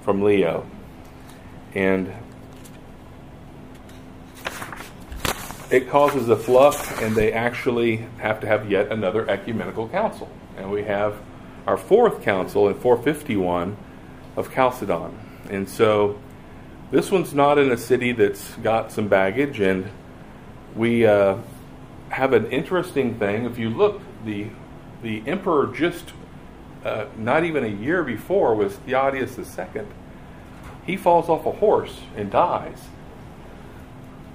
from 0.04 0.22
Leo 0.22 0.70
and 1.74 2.14
it 5.74 5.90
causes 5.90 6.30
a 6.30 6.36
fluff, 6.36 7.02
and 7.02 7.16
they 7.16 7.34
actually 7.34 8.06
have 8.20 8.40
to 8.42 8.48
have 8.48 8.70
yet 8.70 8.92
another 8.92 9.30
ecumenical 9.30 9.90
council. 9.90 10.30
And 10.56 10.72
we 10.72 10.84
have 10.84 11.16
our 11.66 11.78
fourth 11.78 12.22
council 12.22 12.70
in 12.70 12.76
451 12.76 13.76
of 14.36 14.54
Chalcedon. 14.54 15.18
And 15.50 15.68
so 15.68 16.20
this 16.92 17.12
one's 17.12 17.34
not 17.34 17.58
in 17.58 17.72
a 17.72 17.78
city 17.78 18.12
that's 18.12 18.56
got 18.58 18.92
some 18.92 19.08
baggage, 19.08 19.60
and 19.60 19.90
we 20.76 21.06
uh, 21.06 21.38
have 22.10 22.34
an 22.34 22.52
interesting 22.52 23.18
thing. 23.18 23.46
If 23.46 23.58
you 23.58 23.70
look, 23.70 24.02
the 24.26 24.48
the 25.02 25.22
emperor 25.28 25.68
just 25.68 26.14
uh, 26.86 27.08
not 27.18 27.44
even 27.44 27.66
a 27.66 27.68
year 27.68 28.04
before 28.04 28.56
was 28.56 28.78
Theodius 28.78 29.38
II 29.38 29.84
he 30.86 30.98
falls 30.98 31.30
off 31.30 31.46
a 31.46 31.52
horse 31.52 32.02
and 32.16 32.30
dies. 32.30 32.78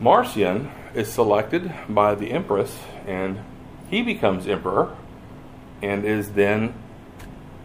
Marcian 0.01 0.71
is 0.95 1.11
selected 1.11 1.73
by 1.89 2.15
the 2.15 2.31
empress 2.31 2.79
and 3.07 3.41
he 3.91 4.03
becomes 4.03 4.47
emperor 4.47 4.97
and 5.83 6.05
is 6.05 6.33
then 6.33 6.75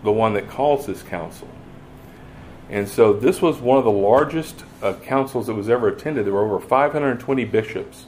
the 0.04 0.12
one 0.12 0.34
that 0.34 0.50
calls 0.50 0.86
this 0.86 1.04
council. 1.04 1.48
And 2.70 2.88
so 2.88 3.14
this 3.14 3.42
was 3.42 3.60
one 3.60 3.78
of 3.78 3.84
the 3.84 3.92
largest 3.92 4.64
uh, 4.82 4.94
councils 4.94 5.48
that 5.48 5.54
was 5.54 5.70
ever 5.70 5.88
attended. 5.88 6.26
There 6.26 6.34
were 6.34 6.46
over 6.46 6.60
520 6.60 7.46
bishops. 7.46 8.06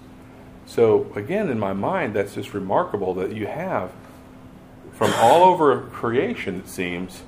So, 0.66 1.12
again, 1.16 1.50
in 1.50 1.60
my 1.60 1.74
mind, 1.74 2.16
that's 2.16 2.34
just 2.34 2.54
remarkable 2.54 3.14
that 3.16 3.34
you 3.34 3.46
have 3.46 3.92
from 4.96 5.14
all 5.16 5.44
over 5.44 5.82
creation, 5.82 6.56
it 6.56 6.70
seems, 6.70 7.24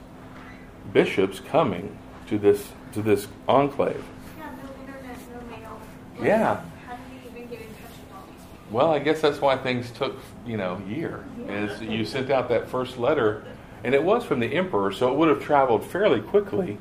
bishops 0.94 1.42
coming 1.42 1.98
to 2.28 2.38
this 2.40 2.72
to 2.94 3.02
this 3.02 3.28
enclave. 3.48 4.04
Yeah, 4.38 4.50
no 4.64 4.70
internet, 4.82 5.18
no 5.34 5.58
mail. 5.58 5.82
Yeah. 6.22 6.62
How 6.88 6.96
do 6.96 7.02
you 7.14 7.30
even 7.30 7.50
get 7.50 7.60
in 7.60 7.68
touch 7.68 7.92
with 8.00 8.16
all 8.16 8.24
these 8.32 8.46
people? 8.46 8.57
Well, 8.72 8.92
I 8.92 9.00
guess 9.00 9.22
that's 9.22 9.40
why 9.40 9.58
things 9.58 9.92
took, 9.92 10.18
you 10.46 10.58
know, 10.58 10.82
a 10.86 10.90
year. 10.90 11.24
Is 11.48 11.82
you 11.82 12.04
sent 12.04 12.30
out 12.30 12.50
that 12.50 12.68
first 12.70 12.98
letter, 12.98 13.44
and 13.84 13.96
it 13.96 14.04
was 14.04 14.26
from 14.26 14.40
the 14.42 14.48
emperor, 14.48 14.92
so 14.92 15.12
it 15.12 15.18
would 15.18 15.30
have 15.30 15.42
traveled 15.42 15.86
fairly 15.86 16.20
quickly 16.22 16.78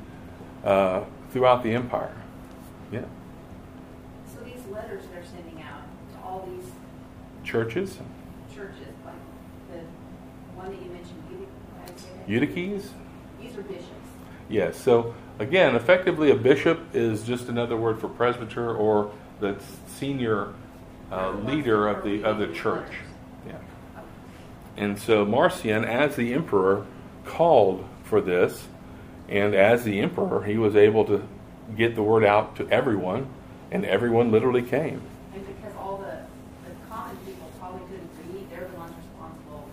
uh, 0.65 1.03
throughout 1.31 1.63
the 1.63 1.71
empire. 1.71 2.13
Yeah, 2.91 3.03
So 4.25 4.43
these 4.43 4.65
letters 4.71 5.03
they're 5.13 5.23
sending 5.23 5.61
out 5.61 5.81
to 6.13 6.19
all 6.25 6.47
these 6.53 6.69
churches, 7.43 7.97
churches, 8.53 8.87
like 9.05 9.13
the 9.71 9.79
one 10.55 10.69
that 10.71 10.81
you 10.81 10.89
mentioned, 10.91 11.21
Eutych- 11.31 11.47
how 11.79 11.85
do 11.85 11.93
you 11.93 11.99
say 11.99 12.09
that? 12.17 12.27
eutyches. 12.27 12.89
These 13.41 13.57
are 13.57 13.61
bishops. 13.61 13.91
Yes. 14.49 14.77
So 14.77 15.13
again, 15.39 15.75
effectively, 15.75 16.31
a 16.31 16.35
bishop 16.35 16.79
is 16.93 17.23
just 17.23 17.47
another 17.49 17.75
word 17.77 17.99
for 17.99 18.07
presbyter 18.09 18.73
or 18.75 19.11
the 19.39 19.55
senior 19.87 20.53
uh, 21.11 21.31
leader 21.31 21.87
of 21.87 22.03
the 22.03 22.23
of 22.23 22.37
the 22.37 22.47
church. 22.47 22.91
Yeah. 23.45 23.57
And 24.75 24.99
so 24.99 25.25
Marcian, 25.25 25.85
as 25.85 26.15
the 26.15 26.33
emperor, 26.33 26.85
called 27.25 27.85
for 28.03 28.21
this, 28.21 28.67
and 29.27 29.53
as 29.55 29.83
the 29.83 29.99
emperor, 29.99 30.43
he 30.43 30.57
was 30.57 30.75
able 30.75 31.05
to 31.05 31.27
get 31.75 31.95
the 31.95 32.03
word 32.03 32.23
out 32.23 32.55
to 32.57 32.69
everyone, 32.69 33.27
and 33.71 33.85
everyone 33.85 34.31
literally 34.31 34.61
came. 34.61 35.01
And 35.33 35.45
because 35.45 35.75
all 35.77 35.97
the, 35.97 36.19
the 36.69 36.75
common 36.89 37.17
people 37.25 37.51
probably 37.59 37.81
couldn't 37.87 38.09
read, 38.33 38.49
they're 38.49 38.67
the 38.67 38.77
ones 38.77 38.93
responsible 38.97 39.67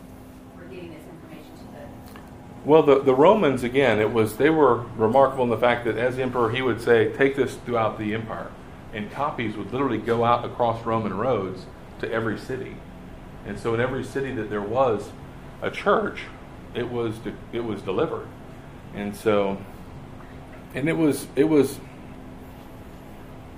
for 0.56 0.64
getting 0.64 0.92
this 0.92 1.02
information 1.02 1.52
to 1.58 1.64
the, 1.72 2.20
Well, 2.64 2.82
the, 2.82 3.00
the 3.00 3.14
Romans, 3.14 3.62
again, 3.62 4.00
it 4.00 4.12
was 4.12 4.36
they 4.36 4.50
were 4.50 4.84
remarkable 4.96 5.44
in 5.44 5.50
the 5.50 5.58
fact 5.58 5.84
that 5.84 5.96
as 5.96 6.18
emperor, 6.18 6.50
he 6.50 6.62
would 6.62 6.80
say, 6.80 7.12
"Take 7.12 7.36
this 7.36 7.54
throughout 7.64 7.98
the 7.98 8.14
empire," 8.14 8.50
and 8.94 9.10
copies 9.10 9.56
would 9.56 9.72
literally 9.72 9.98
go 9.98 10.24
out 10.24 10.44
across 10.44 10.84
Roman 10.86 11.14
roads 11.14 11.66
to 12.00 12.10
every 12.10 12.38
city. 12.38 12.76
And 13.46 13.58
so, 13.58 13.74
in 13.74 13.80
every 13.80 14.04
city 14.04 14.32
that 14.36 14.48
there 14.48 14.62
was 14.62 15.10
a 15.60 15.70
church, 15.70 16.22
it 16.74 16.88
was 16.88 17.18
de- 17.18 17.34
it 17.52 17.64
was 17.64 17.82
delivered, 17.82 18.26
and 18.94 19.14
so, 19.14 19.58
and 20.74 20.88
it 20.88 20.96
was 20.96 21.26
it 21.36 21.44
was 21.44 21.78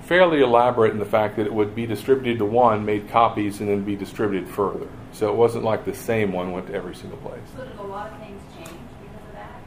fairly 0.02 0.40
elaborate 0.40 0.92
in 0.92 0.98
the 0.98 1.04
fact 1.04 1.36
that 1.36 1.46
it 1.46 1.52
would 1.52 1.74
be 1.74 1.86
distributed 1.86 2.38
to 2.38 2.44
one, 2.44 2.84
made 2.84 3.08
copies, 3.08 3.60
and 3.60 3.68
then 3.68 3.82
be 3.82 3.96
distributed 3.96 4.48
further. 4.48 4.88
So 5.12 5.28
it 5.30 5.36
wasn't 5.36 5.64
like 5.64 5.84
the 5.84 5.94
same 5.94 6.32
one 6.32 6.52
went 6.52 6.68
to 6.68 6.74
every 6.74 6.94
single 6.94 7.18
place. 7.18 7.40
so 7.56 7.64
did 7.64 7.76
a 7.78 7.82
lot 7.82 8.12
of 8.12 8.18
things 8.18 8.40
change 8.54 8.68
because 8.68 9.26
of 9.28 9.32
that? 9.34 9.60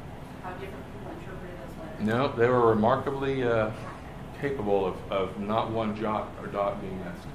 How 0.44 0.52
different 0.52 0.84
people 0.94 1.12
interpreted 1.20 1.58
those 1.60 1.86
letters? 1.86 2.06
No, 2.06 2.28
they 2.38 2.48
were 2.48 2.70
remarkably 2.70 3.44
uh, 3.44 3.72
capable 4.42 4.86
of, 4.86 4.96
of 5.12 5.40
not 5.40 5.72
one 5.72 5.96
jot 5.96 6.30
or 6.42 6.48
dot 6.48 6.82
being 6.82 6.98
missed. 7.00 7.28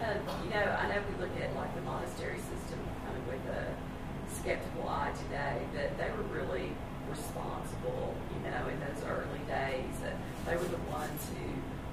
And, 0.00 0.18
um, 0.28 0.44
you 0.44 0.50
know, 0.50 0.64
I 0.64 0.88
know 0.88 0.98
we 1.06 1.22
look 1.22 1.30
at 1.40 1.54
like 1.54 1.74
the 1.74 1.82
monastery 1.82 2.38
system 2.38 2.80
kind 3.06 3.16
of 3.16 3.26
with 3.28 3.44
a 3.54 3.64
skeptical 4.32 4.88
eye 4.88 5.12
today, 5.28 5.62
but 5.72 5.96
they 5.98 6.10
were 6.10 6.26
really 6.34 6.72
responsible, 7.08 8.14
you 8.34 8.50
know, 8.50 8.66
in 8.66 8.80
those 8.80 9.04
early 9.06 9.44
days. 9.46 9.94
That 10.02 10.16
they 10.46 10.56
were 10.56 10.66
the 10.66 10.82
ones 10.90 11.20
who 11.30 11.46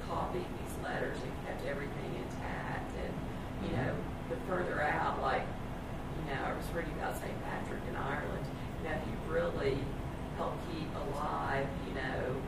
copied 0.10 0.48
these 0.58 0.76
letters 0.84 1.18
and 1.22 1.32
kept 1.46 1.68
everything 1.68 2.12
intact. 2.18 2.90
And, 2.98 3.14
you 3.70 3.78
know, 3.78 3.94
the 4.30 4.38
further 4.48 4.82
out, 4.82 5.22
like, 5.22 5.46
you 6.18 6.34
know, 6.34 6.42
I 6.42 6.54
was 6.56 6.66
reading 6.74 6.94
about 6.98 7.14
St. 7.20 7.36
Patrick 7.44 7.82
in 7.90 7.96
Ireland, 7.96 8.46
you 8.82 8.90
know, 8.90 8.96
he 9.06 9.14
really 9.30 9.78
helped 10.38 10.58
keep 10.74 10.90
alive, 10.96 11.68
you 11.88 11.94
know, 11.94 12.42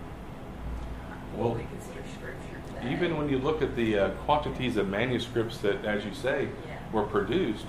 Well, 1.36 1.50
what 1.50 1.58
we 1.58 1.66
consider 1.66 2.02
scripture 2.16 2.60
today. 2.68 2.94
Even 2.94 3.18
when 3.18 3.21
you 3.32 3.40
look 3.40 3.62
at 3.62 3.76
the 3.76 3.98
uh, 3.98 4.10
quantities 4.26 4.78
of 4.78 4.88
manuscripts 4.90 5.58
that, 5.60 5.84
as 5.86 6.06
you 6.06 6.14
say, 6.14 6.50
were 6.92 7.04
produced, 7.04 7.66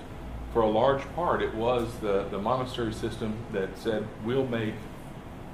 for 0.53 0.61
a 0.61 0.69
large 0.69 1.03
part, 1.15 1.41
it 1.41 1.55
was 1.55 1.89
the, 2.01 2.25
the 2.31 2.39
monastery 2.39 2.93
system 2.93 3.35
that 3.53 3.79
said, 3.79 4.07
we'll 4.25 4.47
make 4.47 4.75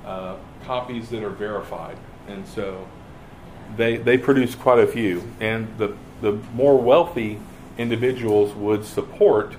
uh, 0.05 0.37
copies 0.65 1.11
that 1.11 1.23
are 1.23 1.31
verified. 1.31 1.97
And 2.27 2.49
so 2.49 2.89
they, 3.77 3.97
they 3.97 4.19
produced 4.19 4.59
quite 4.59 4.81
a 4.81 4.87
few. 4.87 5.23
And 5.39 5.69
the, 5.79 5.95
the 6.21 6.33
more 6.55 6.81
wealthy 6.81 7.39
individuals 7.77 8.55
would 8.55 8.85
support 8.85 9.55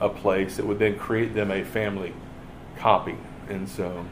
a 0.00 0.08
place 0.08 0.56
that 0.56 0.64
would 0.64 0.78
then 0.78 0.96
create 0.96 1.34
them 1.34 1.50
a 1.50 1.64
family 1.64 2.14
copy. 2.78 3.16
And 3.48 3.68
so, 3.68 4.06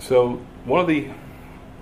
so 0.00 0.40
one 0.64 0.80
of 0.80 0.88
the 0.88 1.10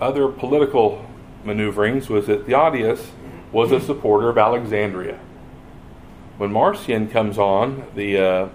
other 0.00 0.28
political 0.28 1.06
maneuverings 1.46 2.08
was 2.08 2.26
that 2.26 2.46
Theodius 2.46 3.10
was 3.52 3.72
a 3.72 3.80
supporter 3.80 4.28
of 4.28 4.36
Alexandria. 4.36 5.18
When 6.36 6.52
Marcian 6.52 7.08
comes 7.08 7.38
on 7.38 7.86
the 7.94 8.18
uh, 8.18 8.48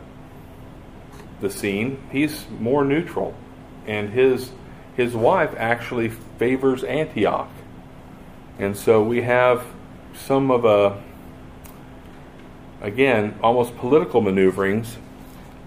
the 1.39 1.49
scene, 1.49 1.97
he's 2.11 2.45
more 2.59 2.83
neutral, 2.83 3.33
and 3.87 4.11
his 4.11 4.51
his 4.95 5.15
wife 5.15 5.55
actually 5.57 6.09
favors 6.09 6.83
Antioch, 6.83 7.49
and 8.59 8.77
so 8.77 9.01
we 9.01 9.21
have 9.21 9.65
some 10.13 10.51
of 10.51 10.65
a 10.65 11.01
again 12.81 13.37
almost 13.41 13.75
political 13.77 14.21
maneuverings 14.21 14.97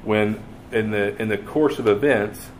when 0.04 0.40
in 0.70 0.90
the 0.90 1.20
in 1.20 1.28
the 1.28 1.38
course 1.38 1.78
of 1.78 1.88
events 1.88 2.50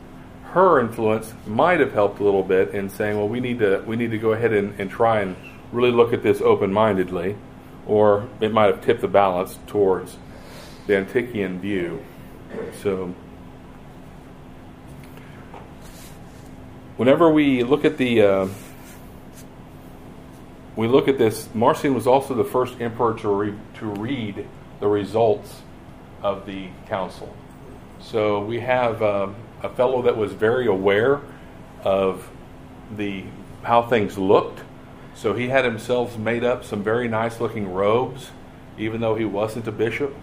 her 0.55 0.79
influence 0.79 1.35
might 1.49 1.81
have 1.81 1.93
helped 1.93 2.21
a 2.21 2.23
little 2.23 2.45
bit 2.45 2.71
in 2.71 2.89
saying 2.89 3.17
well 3.17 3.29
we 3.29 3.41
need 3.41 3.59
to 3.59 3.83
we 3.87 3.97
need 3.97 4.13
to 4.13 4.19
go 4.19 4.33
ahead 4.33 4.53
and, 4.53 4.79
and 4.79 4.89
try 4.89 5.21
and 5.21 5.35
really 5.73 5.91
look 5.91 6.13
at 6.13 6.23
this 6.23 6.41
open-mindedly 6.41 7.37
or 7.89 8.29
it 8.41 8.53
might 8.53 8.67
have 8.67 8.81
tipped 8.81 9.01
the 9.01 9.09
balance 9.09 9.59
towards 9.67 10.17
the 10.87 10.93
Antiochian 10.93 11.59
view. 11.59 12.05
So 12.83 13.15
whenever 16.97 17.29
we 17.29 17.65
look 17.65 17.85
at 17.85 17.99
the 17.99 18.23
uh, 18.23 18.49
we 20.77 20.87
look 20.87 21.09
at 21.09 21.19
this 21.19 21.49
Marcian 21.53 21.95
was 21.95 22.07
also 22.07 22.33
the 22.33 22.45
first 22.45 22.81
emperor 22.81 23.15
to, 23.15 23.29
re- 23.29 23.59
to 23.81 23.87
read 23.87 24.47
the 24.79 24.87
results 24.87 25.63
of 26.23 26.47
the 26.47 26.69
council. 26.87 27.35
So 28.01 28.41
we 28.41 28.61
have 28.61 29.03
um, 29.03 29.35
a 29.65 29.71
fellow 29.71 30.03
that 30.03 30.17
was 30.17 30.33
very 30.33 30.67
aware 30.67 31.21
of 31.83 32.31
the 32.97 33.25
how 33.63 33.83
things 33.83 34.19
looked. 34.19 34.61
So 35.15 35.33
he 35.33 35.49
had 35.49 35.65
himself 35.65 36.19
made 36.19 36.45
up 36.45 36.65
some 36.65 36.83
very 36.83 37.09
nice 37.09 37.41
looking 37.41 37.73
robes, 37.73 38.31
even 38.79 39.01
though 39.01 39.15
he 39.15 39.25
wasn't 39.25 39.67
a 39.67 39.73
bishop, 39.73 40.15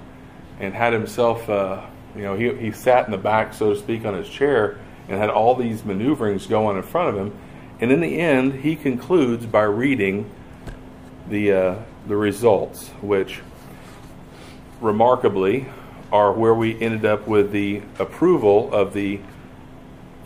and 0.59 0.73
had 0.73 0.93
himself, 0.93 1.49
uh, 1.49 1.81
you 2.15 2.21
know, 2.21 2.35
he, 2.35 2.53
he 2.55 2.71
sat 2.71 3.05
in 3.05 3.11
the 3.11 3.17
back, 3.17 3.53
so 3.53 3.73
to 3.73 3.79
speak, 3.79 4.05
on 4.05 4.13
his 4.13 4.29
chair 4.29 4.77
and 5.09 5.19
had 5.19 5.29
all 5.29 5.55
these 5.55 5.83
maneuverings 5.83 6.45
going 6.45 6.77
in 6.77 6.83
front 6.83 7.09
of 7.09 7.17
him. 7.17 7.37
And 7.79 7.91
in 7.91 7.99
the 7.99 8.19
end, 8.19 8.53
he 8.61 8.75
concludes 8.75 9.45
by 9.45 9.63
reading 9.63 10.29
the 11.27 11.51
uh, 11.51 11.75
the 12.07 12.15
results, 12.15 12.89
which 13.01 13.41
remarkably 14.79 15.67
are 16.11 16.31
where 16.33 16.53
we 16.53 16.79
ended 16.79 17.05
up 17.05 17.27
with 17.27 17.51
the 17.51 17.81
approval 17.97 18.73
of 18.73 18.93
the 18.93 19.19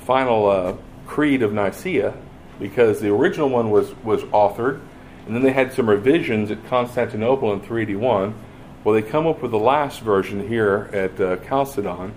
final 0.05 0.49
uh, 0.49 0.75
creed 1.07 1.41
of 1.41 1.51
Nicaea, 1.51 2.13
because 2.59 3.01
the 3.01 3.09
original 3.09 3.49
one 3.49 3.71
was 3.71 3.93
was 4.03 4.23
authored, 4.25 4.79
and 5.25 5.35
then 5.35 5.41
they 5.41 5.51
had 5.51 5.73
some 5.73 5.89
revisions 5.89 6.51
at 6.51 6.65
Constantinople 6.67 7.51
in 7.53 7.59
381. 7.59 8.35
Well, 8.83 8.93
they 8.93 9.01
come 9.01 9.25
up 9.25 9.41
with 9.41 9.51
the 9.51 9.59
last 9.59 10.01
version 10.01 10.47
here 10.47 10.89
at 10.93 11.19
uh, 11.19 11.37
Chalcedon, 11.37 12.13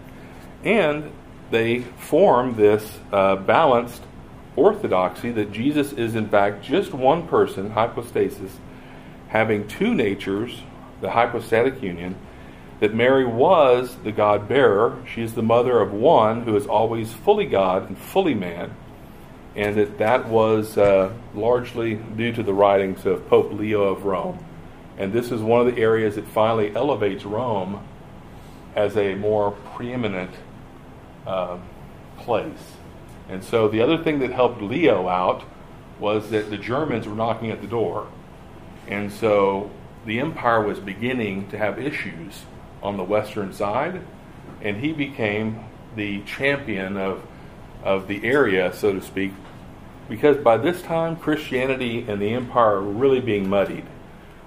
and 0.62 1.10
they 1.50 1.80
form 1.80 2.56
this 2.56 2.98
uh, 3.10 3.36
balanced 3.36 4.02
orthodoxy 4.54 5.30
that 5.32 5.50
Jesus 5.50 5.92
is 5.92 6.14
in 6.14 6.28
fact 6.28 6.62
just 6.62 6.92
one 6.92 7.26
person, 7.26 7.70
hypostasis, 7.70 8.58
having 9.28 9.66
two 9.66 9.94
natures, 9.94 10.62
the 11.00 11.10
hypostatic 11.10 11.82
union, 11.82 12.16
that 12.80 12.94
Mary 12.94 13.26
was 13.26 13.96
the 14.04 14.12
God 14.12 14.48
bearer. 14.48 15.02
She 15.12 15.22
is 15.22 15.34
the 15.34 15.42
mother 15.42 15.80
of 15.80 15.92
one 15.92 16.42
who 16.42 16.56
is 16.56 16.66
always 16.66 17.12
fully 17.12 17.46
God 17.46 17.88
and 17.88 17.98
fully 17.98 18.34
man, 18.34 18.74
and 19.56 19.76
that 19.76 19.98
that 19.98 20.28
was 20.28 20.78
uh, 20.78 21.12
largely 21.34 21.96
due 21.96 22.32
to 22.32 22.42
the 22.42 22.54
writings 22.54 23.04
of 23.04 23.28
Pope 23.28 23.52
Leo 23.52 23.82
of 23.82 24.04
Rome. 24.04 24.44
And 24.96 25.12
this 25.12 25.30
is 25.30 25.40
one 25.40 25.66
of 25.66 25.74
the 25.74 25.80
areas 25.80 26.16
that 26.16 26.26
finally 26.26 26.74
elevates 26.74 27.24
Rome 27.24 27.86
as 28.74 28.96
a 28.96 29.14
more 29.14 29.52
preeminent 29.52 30.30
uh, 31.26 31.58
place. 32.18 32.74
And 33.28 33.42
so 33.44 33.68
the 33.68 33.80
other 33.80 33.98
thing 33.98 34.20
that 34.20 34.32
helped 34.32 34.62
Leo 34.62 35.08
out 35.08 35.44
was 35.98 36.30
that 36.30 36.50
the 36.50 36.56
Germans 36.56 37.06
were 37.06 37.14
knocking 37.14 37.50
at 37.50 37.60
the 37.60 37.66
door. 37.66 38.08
And 38.86 39.12
so 39.12 39.70
the 40.06 40.20
empire 40.20 40.62
was 40.62 40.78
beginning 40.78 41.48
to 41.50 41.58
have 41.58 41.78
issues 41.78 42.44
on 42.82 42.96
the 42.96 43.04
western 43.04 43.52
side, 43.52 44.00
and 44.62 44.78
he 44.78 44.92
became 44.92 45.64
the 45.96 46.22
champion 46.22 46.96
of, 46.96 47.22
of 47.82 48.08
the 48.08 48.24
area, 48.24 48.72
so 48.72 48.92
to 48.92 49.00
speak, 49.02 49.32
because 50.08 50.36
by 50.38 50.56
this 50.56 50.82
time 50.82 51.16
Christianity 51.16 52.04
and 52.08 52.20
the 52.20 52.32
empire 52.32 52.80
were 52.80 52.92
really 52.92 53.20
being 53.20 53.48
muddied. 53.48 53.84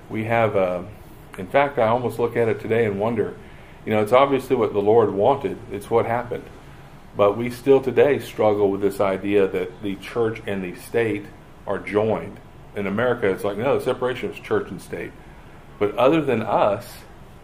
We 0.10 0.26
have, 0.26 0.56
uh, 0.56 0.84
in 1.38 1.48
fact, 1.48 1.78
I 1.78 1.88
almost 1.88 2.20
look 2.20 2.36
at 2.36 2.48
it 2.48 2.60
today 2.60 2.86
and 2.86 3.00
wonder, 3.00 3.36
you 3.86 3.94
know, 3.94 4.02
it's 4.02 4.12
obviously 4.12 4.56
what 4.56 4.74
the 4.74 4.82
Lord 4.82 5.12
wanted, 5.12 5.58
it's 5.72 5.90
what 5.90 6.06
happened. 6.06 6.44
But 7.16 7.38
we 7.38 7.50
still 7.50 7.82
today 7.82 8.20
struggle 8.20 8.72
with 8.72 8.82
this 8.82 9.00
idea 9.02 9.48
that 9.48 9.82
the 9.82 9.96
church 9.98 10.42
and 10.48 10.64
the 10.64 10.76
state 10.80 11.26
are 11.68 11.80
joined. 11.80 12.40
In 12.76 12.88
America, 12.88 13.30
it's 13.30 13.44
like, 13.44 13.58
no, 13.58 13.78
the 13.78 13.84
separation 13.84 14.32
is 14.32 14.40
church 14.40 14.70
and 14.70 14.82
state. 14.82 15.12
But 15.78 15.96
other 15.96 16.22
than 16.22 16.42
us, 16.42 17.00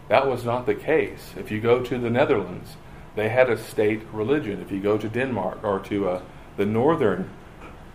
that 0.08 0.26
was 0.26 0.44
not 0.44 0.66
the 0.66 0.74
case. 0.74 1.34
If 1.36 1.50
you 1.50 1.60
go 1.60 1.82
to 1.82 1.98
the 1.98 2.10
Netherlands, 2.10 2.76
they 3.16 3.28
had 3.28 3.50
a 3.50 3.58
state 3.58 4.02
religion. 4.12 4.60
If 4.60 4.70
you 4.70 4.80
go 4.80 4.98
to 4.98 5.08
Denmark 5.08 5.62
or 5.62 5.80
to 5.80 6.08
uh, 6.08 6.22
the 6.56 6.66
northern 6.66 7.30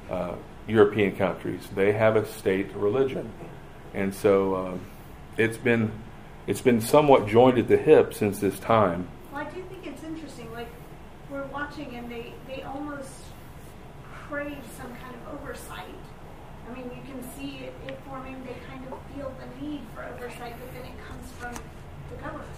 uh, 0.09 0.35
European 0.67 1.15
countries, 1.15 1.67
they 1.75 1.91
have 1.93 2.15
a 2.15 2.25
state 2.25 2.73
religion. 2.75 3.31
And 3.93 4.13
so 4.13 4.55
uh, 4.55 4.77
it's 5.37 5.57
been 5.57 5.91
it's 6.45 6.61
been 6.61 6.81
somewhat 6.81 7.27
joined 7.27 7.57
at 7.57 7.67
the 7.67 7.77
hip 7.77 8.13
since 8.13 8.39
this 8.39 8.59
time. 8.59 9.07
Well, 9.31 9.45
I 9.45 9.49
do 9.49 9.63
think 9.69 9.87
it's 9.87 10.03
interesting. 10.03 10.51
Like 10.51 10.69
we're 11.29 11.45
watching, 11.47 11.95
and 11.95 12.11
they 12.11 12.33
they 12.47 12.63
almost 12.63 13.11
crave 14.27 14.63
some 14.77 14.93
kind 14.95 15.15
of 15.15 15.39
oversight. 15.39 15.85
I 16.69 16.73
mean, 16.73 16.89
you 16.95 17.01
can 17.11 17.21
see 17.35 17.65
it, 17.65 17.73
it 17.87 17.99
forming. 18.07 18.43
They 18.43 18.55
kind 18.67 18.83
of 18.91 18.99
feel 19.13 19.33
the 19.39 19.65
need 19.65 19.81
for 19.93 20.03
oversight, 20.03 20.55
but 20.59 20.73
then 20.73 20.85
it 20.91 20.97
comes 21.07 21.31
from 21.37 21.53
the 22.09 22.15
government, 22.21 22.49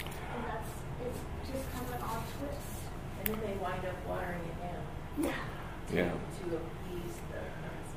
and 0.00 0.44
that's 0.44 0.70
it's 1.06 1.20
just 1.52 1.72
kind 1.72 1.86
of 1.86 1.94
an 1.94 2.02
odd 2.02 2.24
twist. 2.38 2.68
And 3.18 3.34
then 3.34 3.40
they 3.46 3.56
wind 3.62 3.84
up 3.86 3.94
watering 4.08 4.40
it 4.40 4.58
down 4.60 5.32
Yeah. 5.92 6.00
Yeah. 6.00 6.10
to 6.10 6.56
appease 6.56 7.16
the 7.30 7.38
Nazis. 7.62 7.92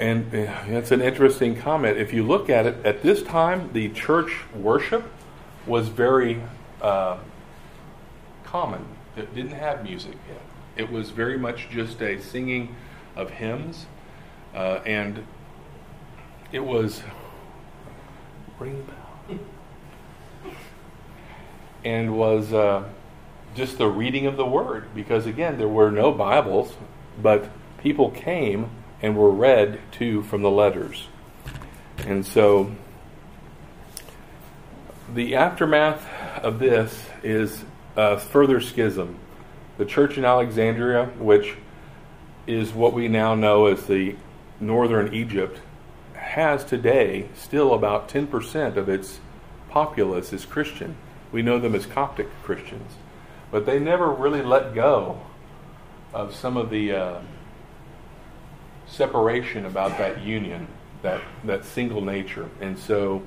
And 0.00 0.34
it's 0.74 0.90
an 0.90 1.00
interesting 1.00 1.56
comment. 1.56 1.96
If 1.98 2.12
you 2.12 2.24
look 2.24 2.50
at 2.50 2.66
it, 2.66 2.84
at 2.84 3.02
this 3.02 3.22
time, 3.22 3.70
the 3.72 3.88
church 3.90 4.32
worship 4.54 5.04
was 5.66 5.88
very 5.88 6.40
uh, 6.80 7.18
common. 8.44 8.84
It 9.16 9.34
didn't 9.34 9.52
have 9.52 9.82
music 9.82 10.14
yet. 10.28 10.40
It 10.76 10.92
was 10.92 11.10
very 11.10 11.38
much 11.38 11.68
just 11.70 12.00
a 12.00 12.20
singing 12.20 12.74
of 13.16 13.30
hymns, 13.30 13.86
uh, 14.54 14.80
and 14.86 15.24
it 16.52 16.60
was 16.60 17.02
ring 18.58 18.86
bell, 18.86 19.38
and 21.84 22.16
was 22.16 22.52
uh, 22.52 22.84
just 23.54 23.78
the 23.78 23.88
reading 23.88 24.26
of 24.26 24.36
the 24.36 24.46
word. 24.46 24.88
Because 24.94 25.26
again, 25.26 25.58
there 25.58 25.68
were 25.68 25.90
no 25.90 26.12
Bibles, 26.12 26.74
but 27.20 27.48
people 27.82 28.10
came 28.10 28.70
and 29.02 29.16
were 29.16 29.30
read 29.30 29.80
to 29.92 30.22
from 30.22 30.42
the 30.42 30.50
letters. 30.50 31.08
And 32.06 32.24
so 32.24 32.72
the 35.12 35.36
aftermath 35.36 36.06
of 36.42 36.58
this 36.58 37.06
is 37.22 37.64
a 37.96 38.18
further 38.18 38.60
schism. 38.60 39.18
The 39.76 39.84
church 39.84 40.18
in 40.18 40.24
Alexandria, 40.24 41.06
which 41.18 41.56
is 42.46 42.72
what 42.72 42.92
we 42.92 43.08
now 43.08 43.34
know 43.34 43.66
as 43.66 43.86
the 43.86 44.16
northern 44.60 45.14
Egypt, 45.14 45.60
has 46.14 46.64
today 46.64 47.28
still 47.34 47.74
about 47.74 48.08
10% 48.08 48.76
of 48.76 48.88
its 48.88 49.20
populace 49.68 50.32
is 50.32 50.44
Christian. 50.44 50.96
We 51.30 51.42
know 51.42 51.58
them 51.58 51.74
as 51.74 51.86
Coptic 51.86 52.28
Christians. 52.42 52.92
But 53.50 53.66
they 53.66 53.78
never 53.78 54.10
really 54.10 54.42
let 54.42 54.74
go 54.74 55.20
of 56.12 56.34
some 56.34 56.56
of 56.56 56.70
the. 56.70 56.92
Uh, 56.92 57.20
separation 58.90 59.66
about 59.66 59.98
that 59.98 60.22
union, 60.22 60.66
that, 61.02 61.20
that 61.44 61.64
single 61.64 62.00
nature. 62.00 62.48
And 62.60 62.78
so 62.78 63.22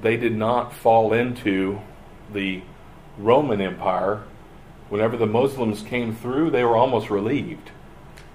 they 0.00 0.16
did 0.16 0.36
not 0.36 0.72
fall 0.72 1.12
into 1.12 1.80
the 2.32 2.62
Roman 3.18 3.60
Empire. 3.60 4.22
Whenever 4.88 5.16
the 5.16 5.26
Muslims 5.26 5.82
came 5.82 6.14
through, 6.14 6.50
they 6.50 6.64
were 6.64 6.76
almost 6.76 7.10
relieved. 7.10 7.70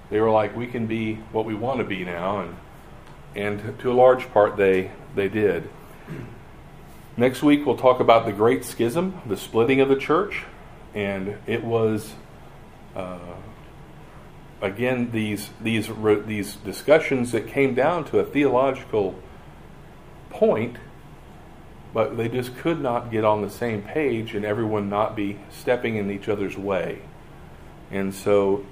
They 0.10 0.20
were 0.20 0.32
like, 0.32 0.56
we 0.56 0.68
can 0.68 0.88
be 0.88 1.16
what 1.32 1.46
we 1.46 1.54
want 1.54 1.80
to 1.80 1.84
be 1.84 2.04
now. 2.04 2.42
And, 2.42 2.56
and 3.36 3.80
to 3.80 3.92
a 3.92 3.94
large 3.94 4.32
part, 4.32 4.58
they, 4.58 4.92
they 5.16 5.28
did. 5.28 5.70
Next 7.16 7.42
week, 7.42 7.66
we'll 7.66 7.78
talk 7.78 8.00
about 8.00 8.26
the 8.26 8.32
Great 8.32 8.64
Schism, 8.64 9.22
the 9.26 9.38
splitting 9.38 9.82
of 9.82 9.90
the 9.90 9.96
church. 9.96 10.44
And 10.98 11.38
it 11.46 11.64
was. 11.64 12.14
Uh, 12.96 13.20
again 14.62 15.12
these 15.12 15.50
these 15.62 15.90
these 16.26 16.56
discussions 16.56 17.32
that 17.32 17.48
came 17.48 17.76
down 17.76 18.04
to 18.04 18.20
a 18.20 18.26
theological 18.26 19.16
point 20.30 20.78
but 21.94 22.18
they 22.18 22.28
just 22.28 22.56
could 22.58 22.82
not 22.82 23.12
get 23.12 23.24
on 23.24 23.42
the 23.42 23.50
same 23.50 23.82
page 23.82 24.34
and 24.34 24.44
everyone 24.44 24.90
not 24.90 25.16
be 25.16 25.38
stepping 25.52 25.96
in 25.96 26.10
each 26.10 26.28
other's 26.28 26.58
way 26.58 27.00
and 27.92 28.14
so 28.14 28.66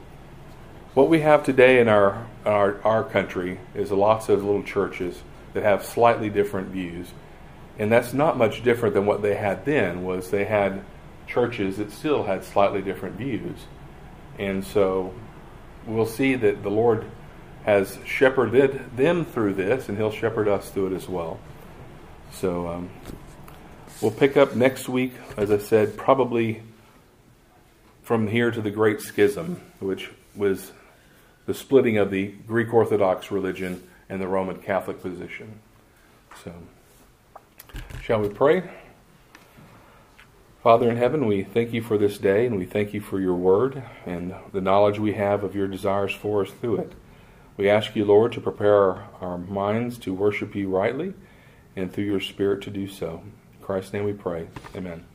what 0.95 1.07
we 1.07 1.21
have 1.21 1.43
today 1.43 1.80
in 1.80 1.88
our 1.88 2.26
our, 2.45 2.82
our 2.84 3.03
country 3.03 3.59
is 3.76 3.91
lots 3.91 4.28
of 4.28 4.43
little 4.43 4.63
churches 4.63 5.21
that 5.53 5.63
have 5.63 5.86
slightly 5.86 6.30
different 6.30 6.67
views 6.69 7.11
and 7.78 7.91
that's 7.91 8.13
not 8.13 8.38
much 8.38 8.63
different 8.63 8.95
than 8.95 9.05
what 9.05 9.21
they 9.21 9.36
had 9.36 9.65
then 9.65 10.03
was 10.03 10.32
they 10.32 10.45
had 10.45 10.84
churches 11.28 11.78
that 11.78 11.91
still 11.91 12.23
had 12.23 12.43
slightly 12.43 12.82
different 12.82 13.15
views 13.15 13.65
and 14.38 14.65
so 14.65 15.13
we'll 15.86 16.05
see 16.05 16.36
that 16.36 16.63
the 16.63 16.69
Lord 16.69 17.05
has 17.63 17.97
shepherded 18.05 18.95
them 18.95 19.26
through 19.26 19.53
this, 19.53 19.89
and 19.89 19.97
He'll 19.97 20.11
shepherd 20.11 20.47
us 20.47 20.69
through 20.69 20.88
it 20.88 20.93
as 20.93 21.07
well. 21.07 21.39
So 22.32 22.67
um, 22.67 22.89
we'll 24.01 24.11
pick 24.11 24.38
up 24.38 24.55
next 24.55 24.89
week, 24.89 25.13
as 25.38 25.51
I 25.51 25.57
said, 25.57 25.97
probably 25.97 26.61
from 28.03 28.28
here 28.28 28.51
to 28.51 28.61
the 28.61 28.71
Great 28.71 29.01
Schism, 29.01 29.61
which 29.80 30.11
was 30.36 30.71
the 31.45 31.53
splitting 31.53 31.97
of 31.97 32.11
the 32.11 32.28
Greek 32.45 32.73
Orthodox 32.73 33.32
religion 33.32 33.82
and 34.09 34.21
the 34.21 34.28
Roman 34.28 34.57
Catholic 34.57 35.01
position. 35.01 35.59
So, 36.43 36.53
shall 38.01 38.19
we 38.19 38.30
pray? 38.30 38.69
Father 40.66 40.89
in 40.89 40.97
heaven, 40.97 41.28
we 41.28 41.43
thank 41.43 41.74
you 41.74 41.84
for 41.84 41.95
this 41.95 42.18
day 42.18 42.47
and 42.47 42.57
we 42.57 42.66
thank 42.66 42.91
you 42.91 42.99
for 42.99 43.20
your 43.20 43.36
word 43.36 43.84
and 44.03 44.34
the 44.51 44.59
knowledge 44.59 44.97
we 44.97 45.13
have 45.13 45.43
of 45.43 45.55
your 45.55 45.68
desires 45.68 46.11
for 46.11 46.41
us 46.41 46.49
through 46.49 46.78
it. 46.78 46.93
We 47.55 47.70
ask 47.70 47.95
you, 47.95 48.03
Lord, 48.03 48.32
to 48.32 48.41
prepare 48.41 48.74
our, 48.74 49.09
our 49.22 49.38
minds 49.38 49.99
to 49.99 50.11
worship 50.11 50.55
you 50.55 50.70
rightly 50.70 51.13
and 51.76 51.93
through 51.93 52.05
your 52.05 52.20
Spirit 52.20 52.63
to 52.63 52.72
do 52.72 52.88
so. 52.88 53.22
In 53.53 53.63
Christ's 53.63 53.93
name 53.93 54.05
we 54.05 54.13
pray. 54.13 54.47
Amen. 54.76 55.05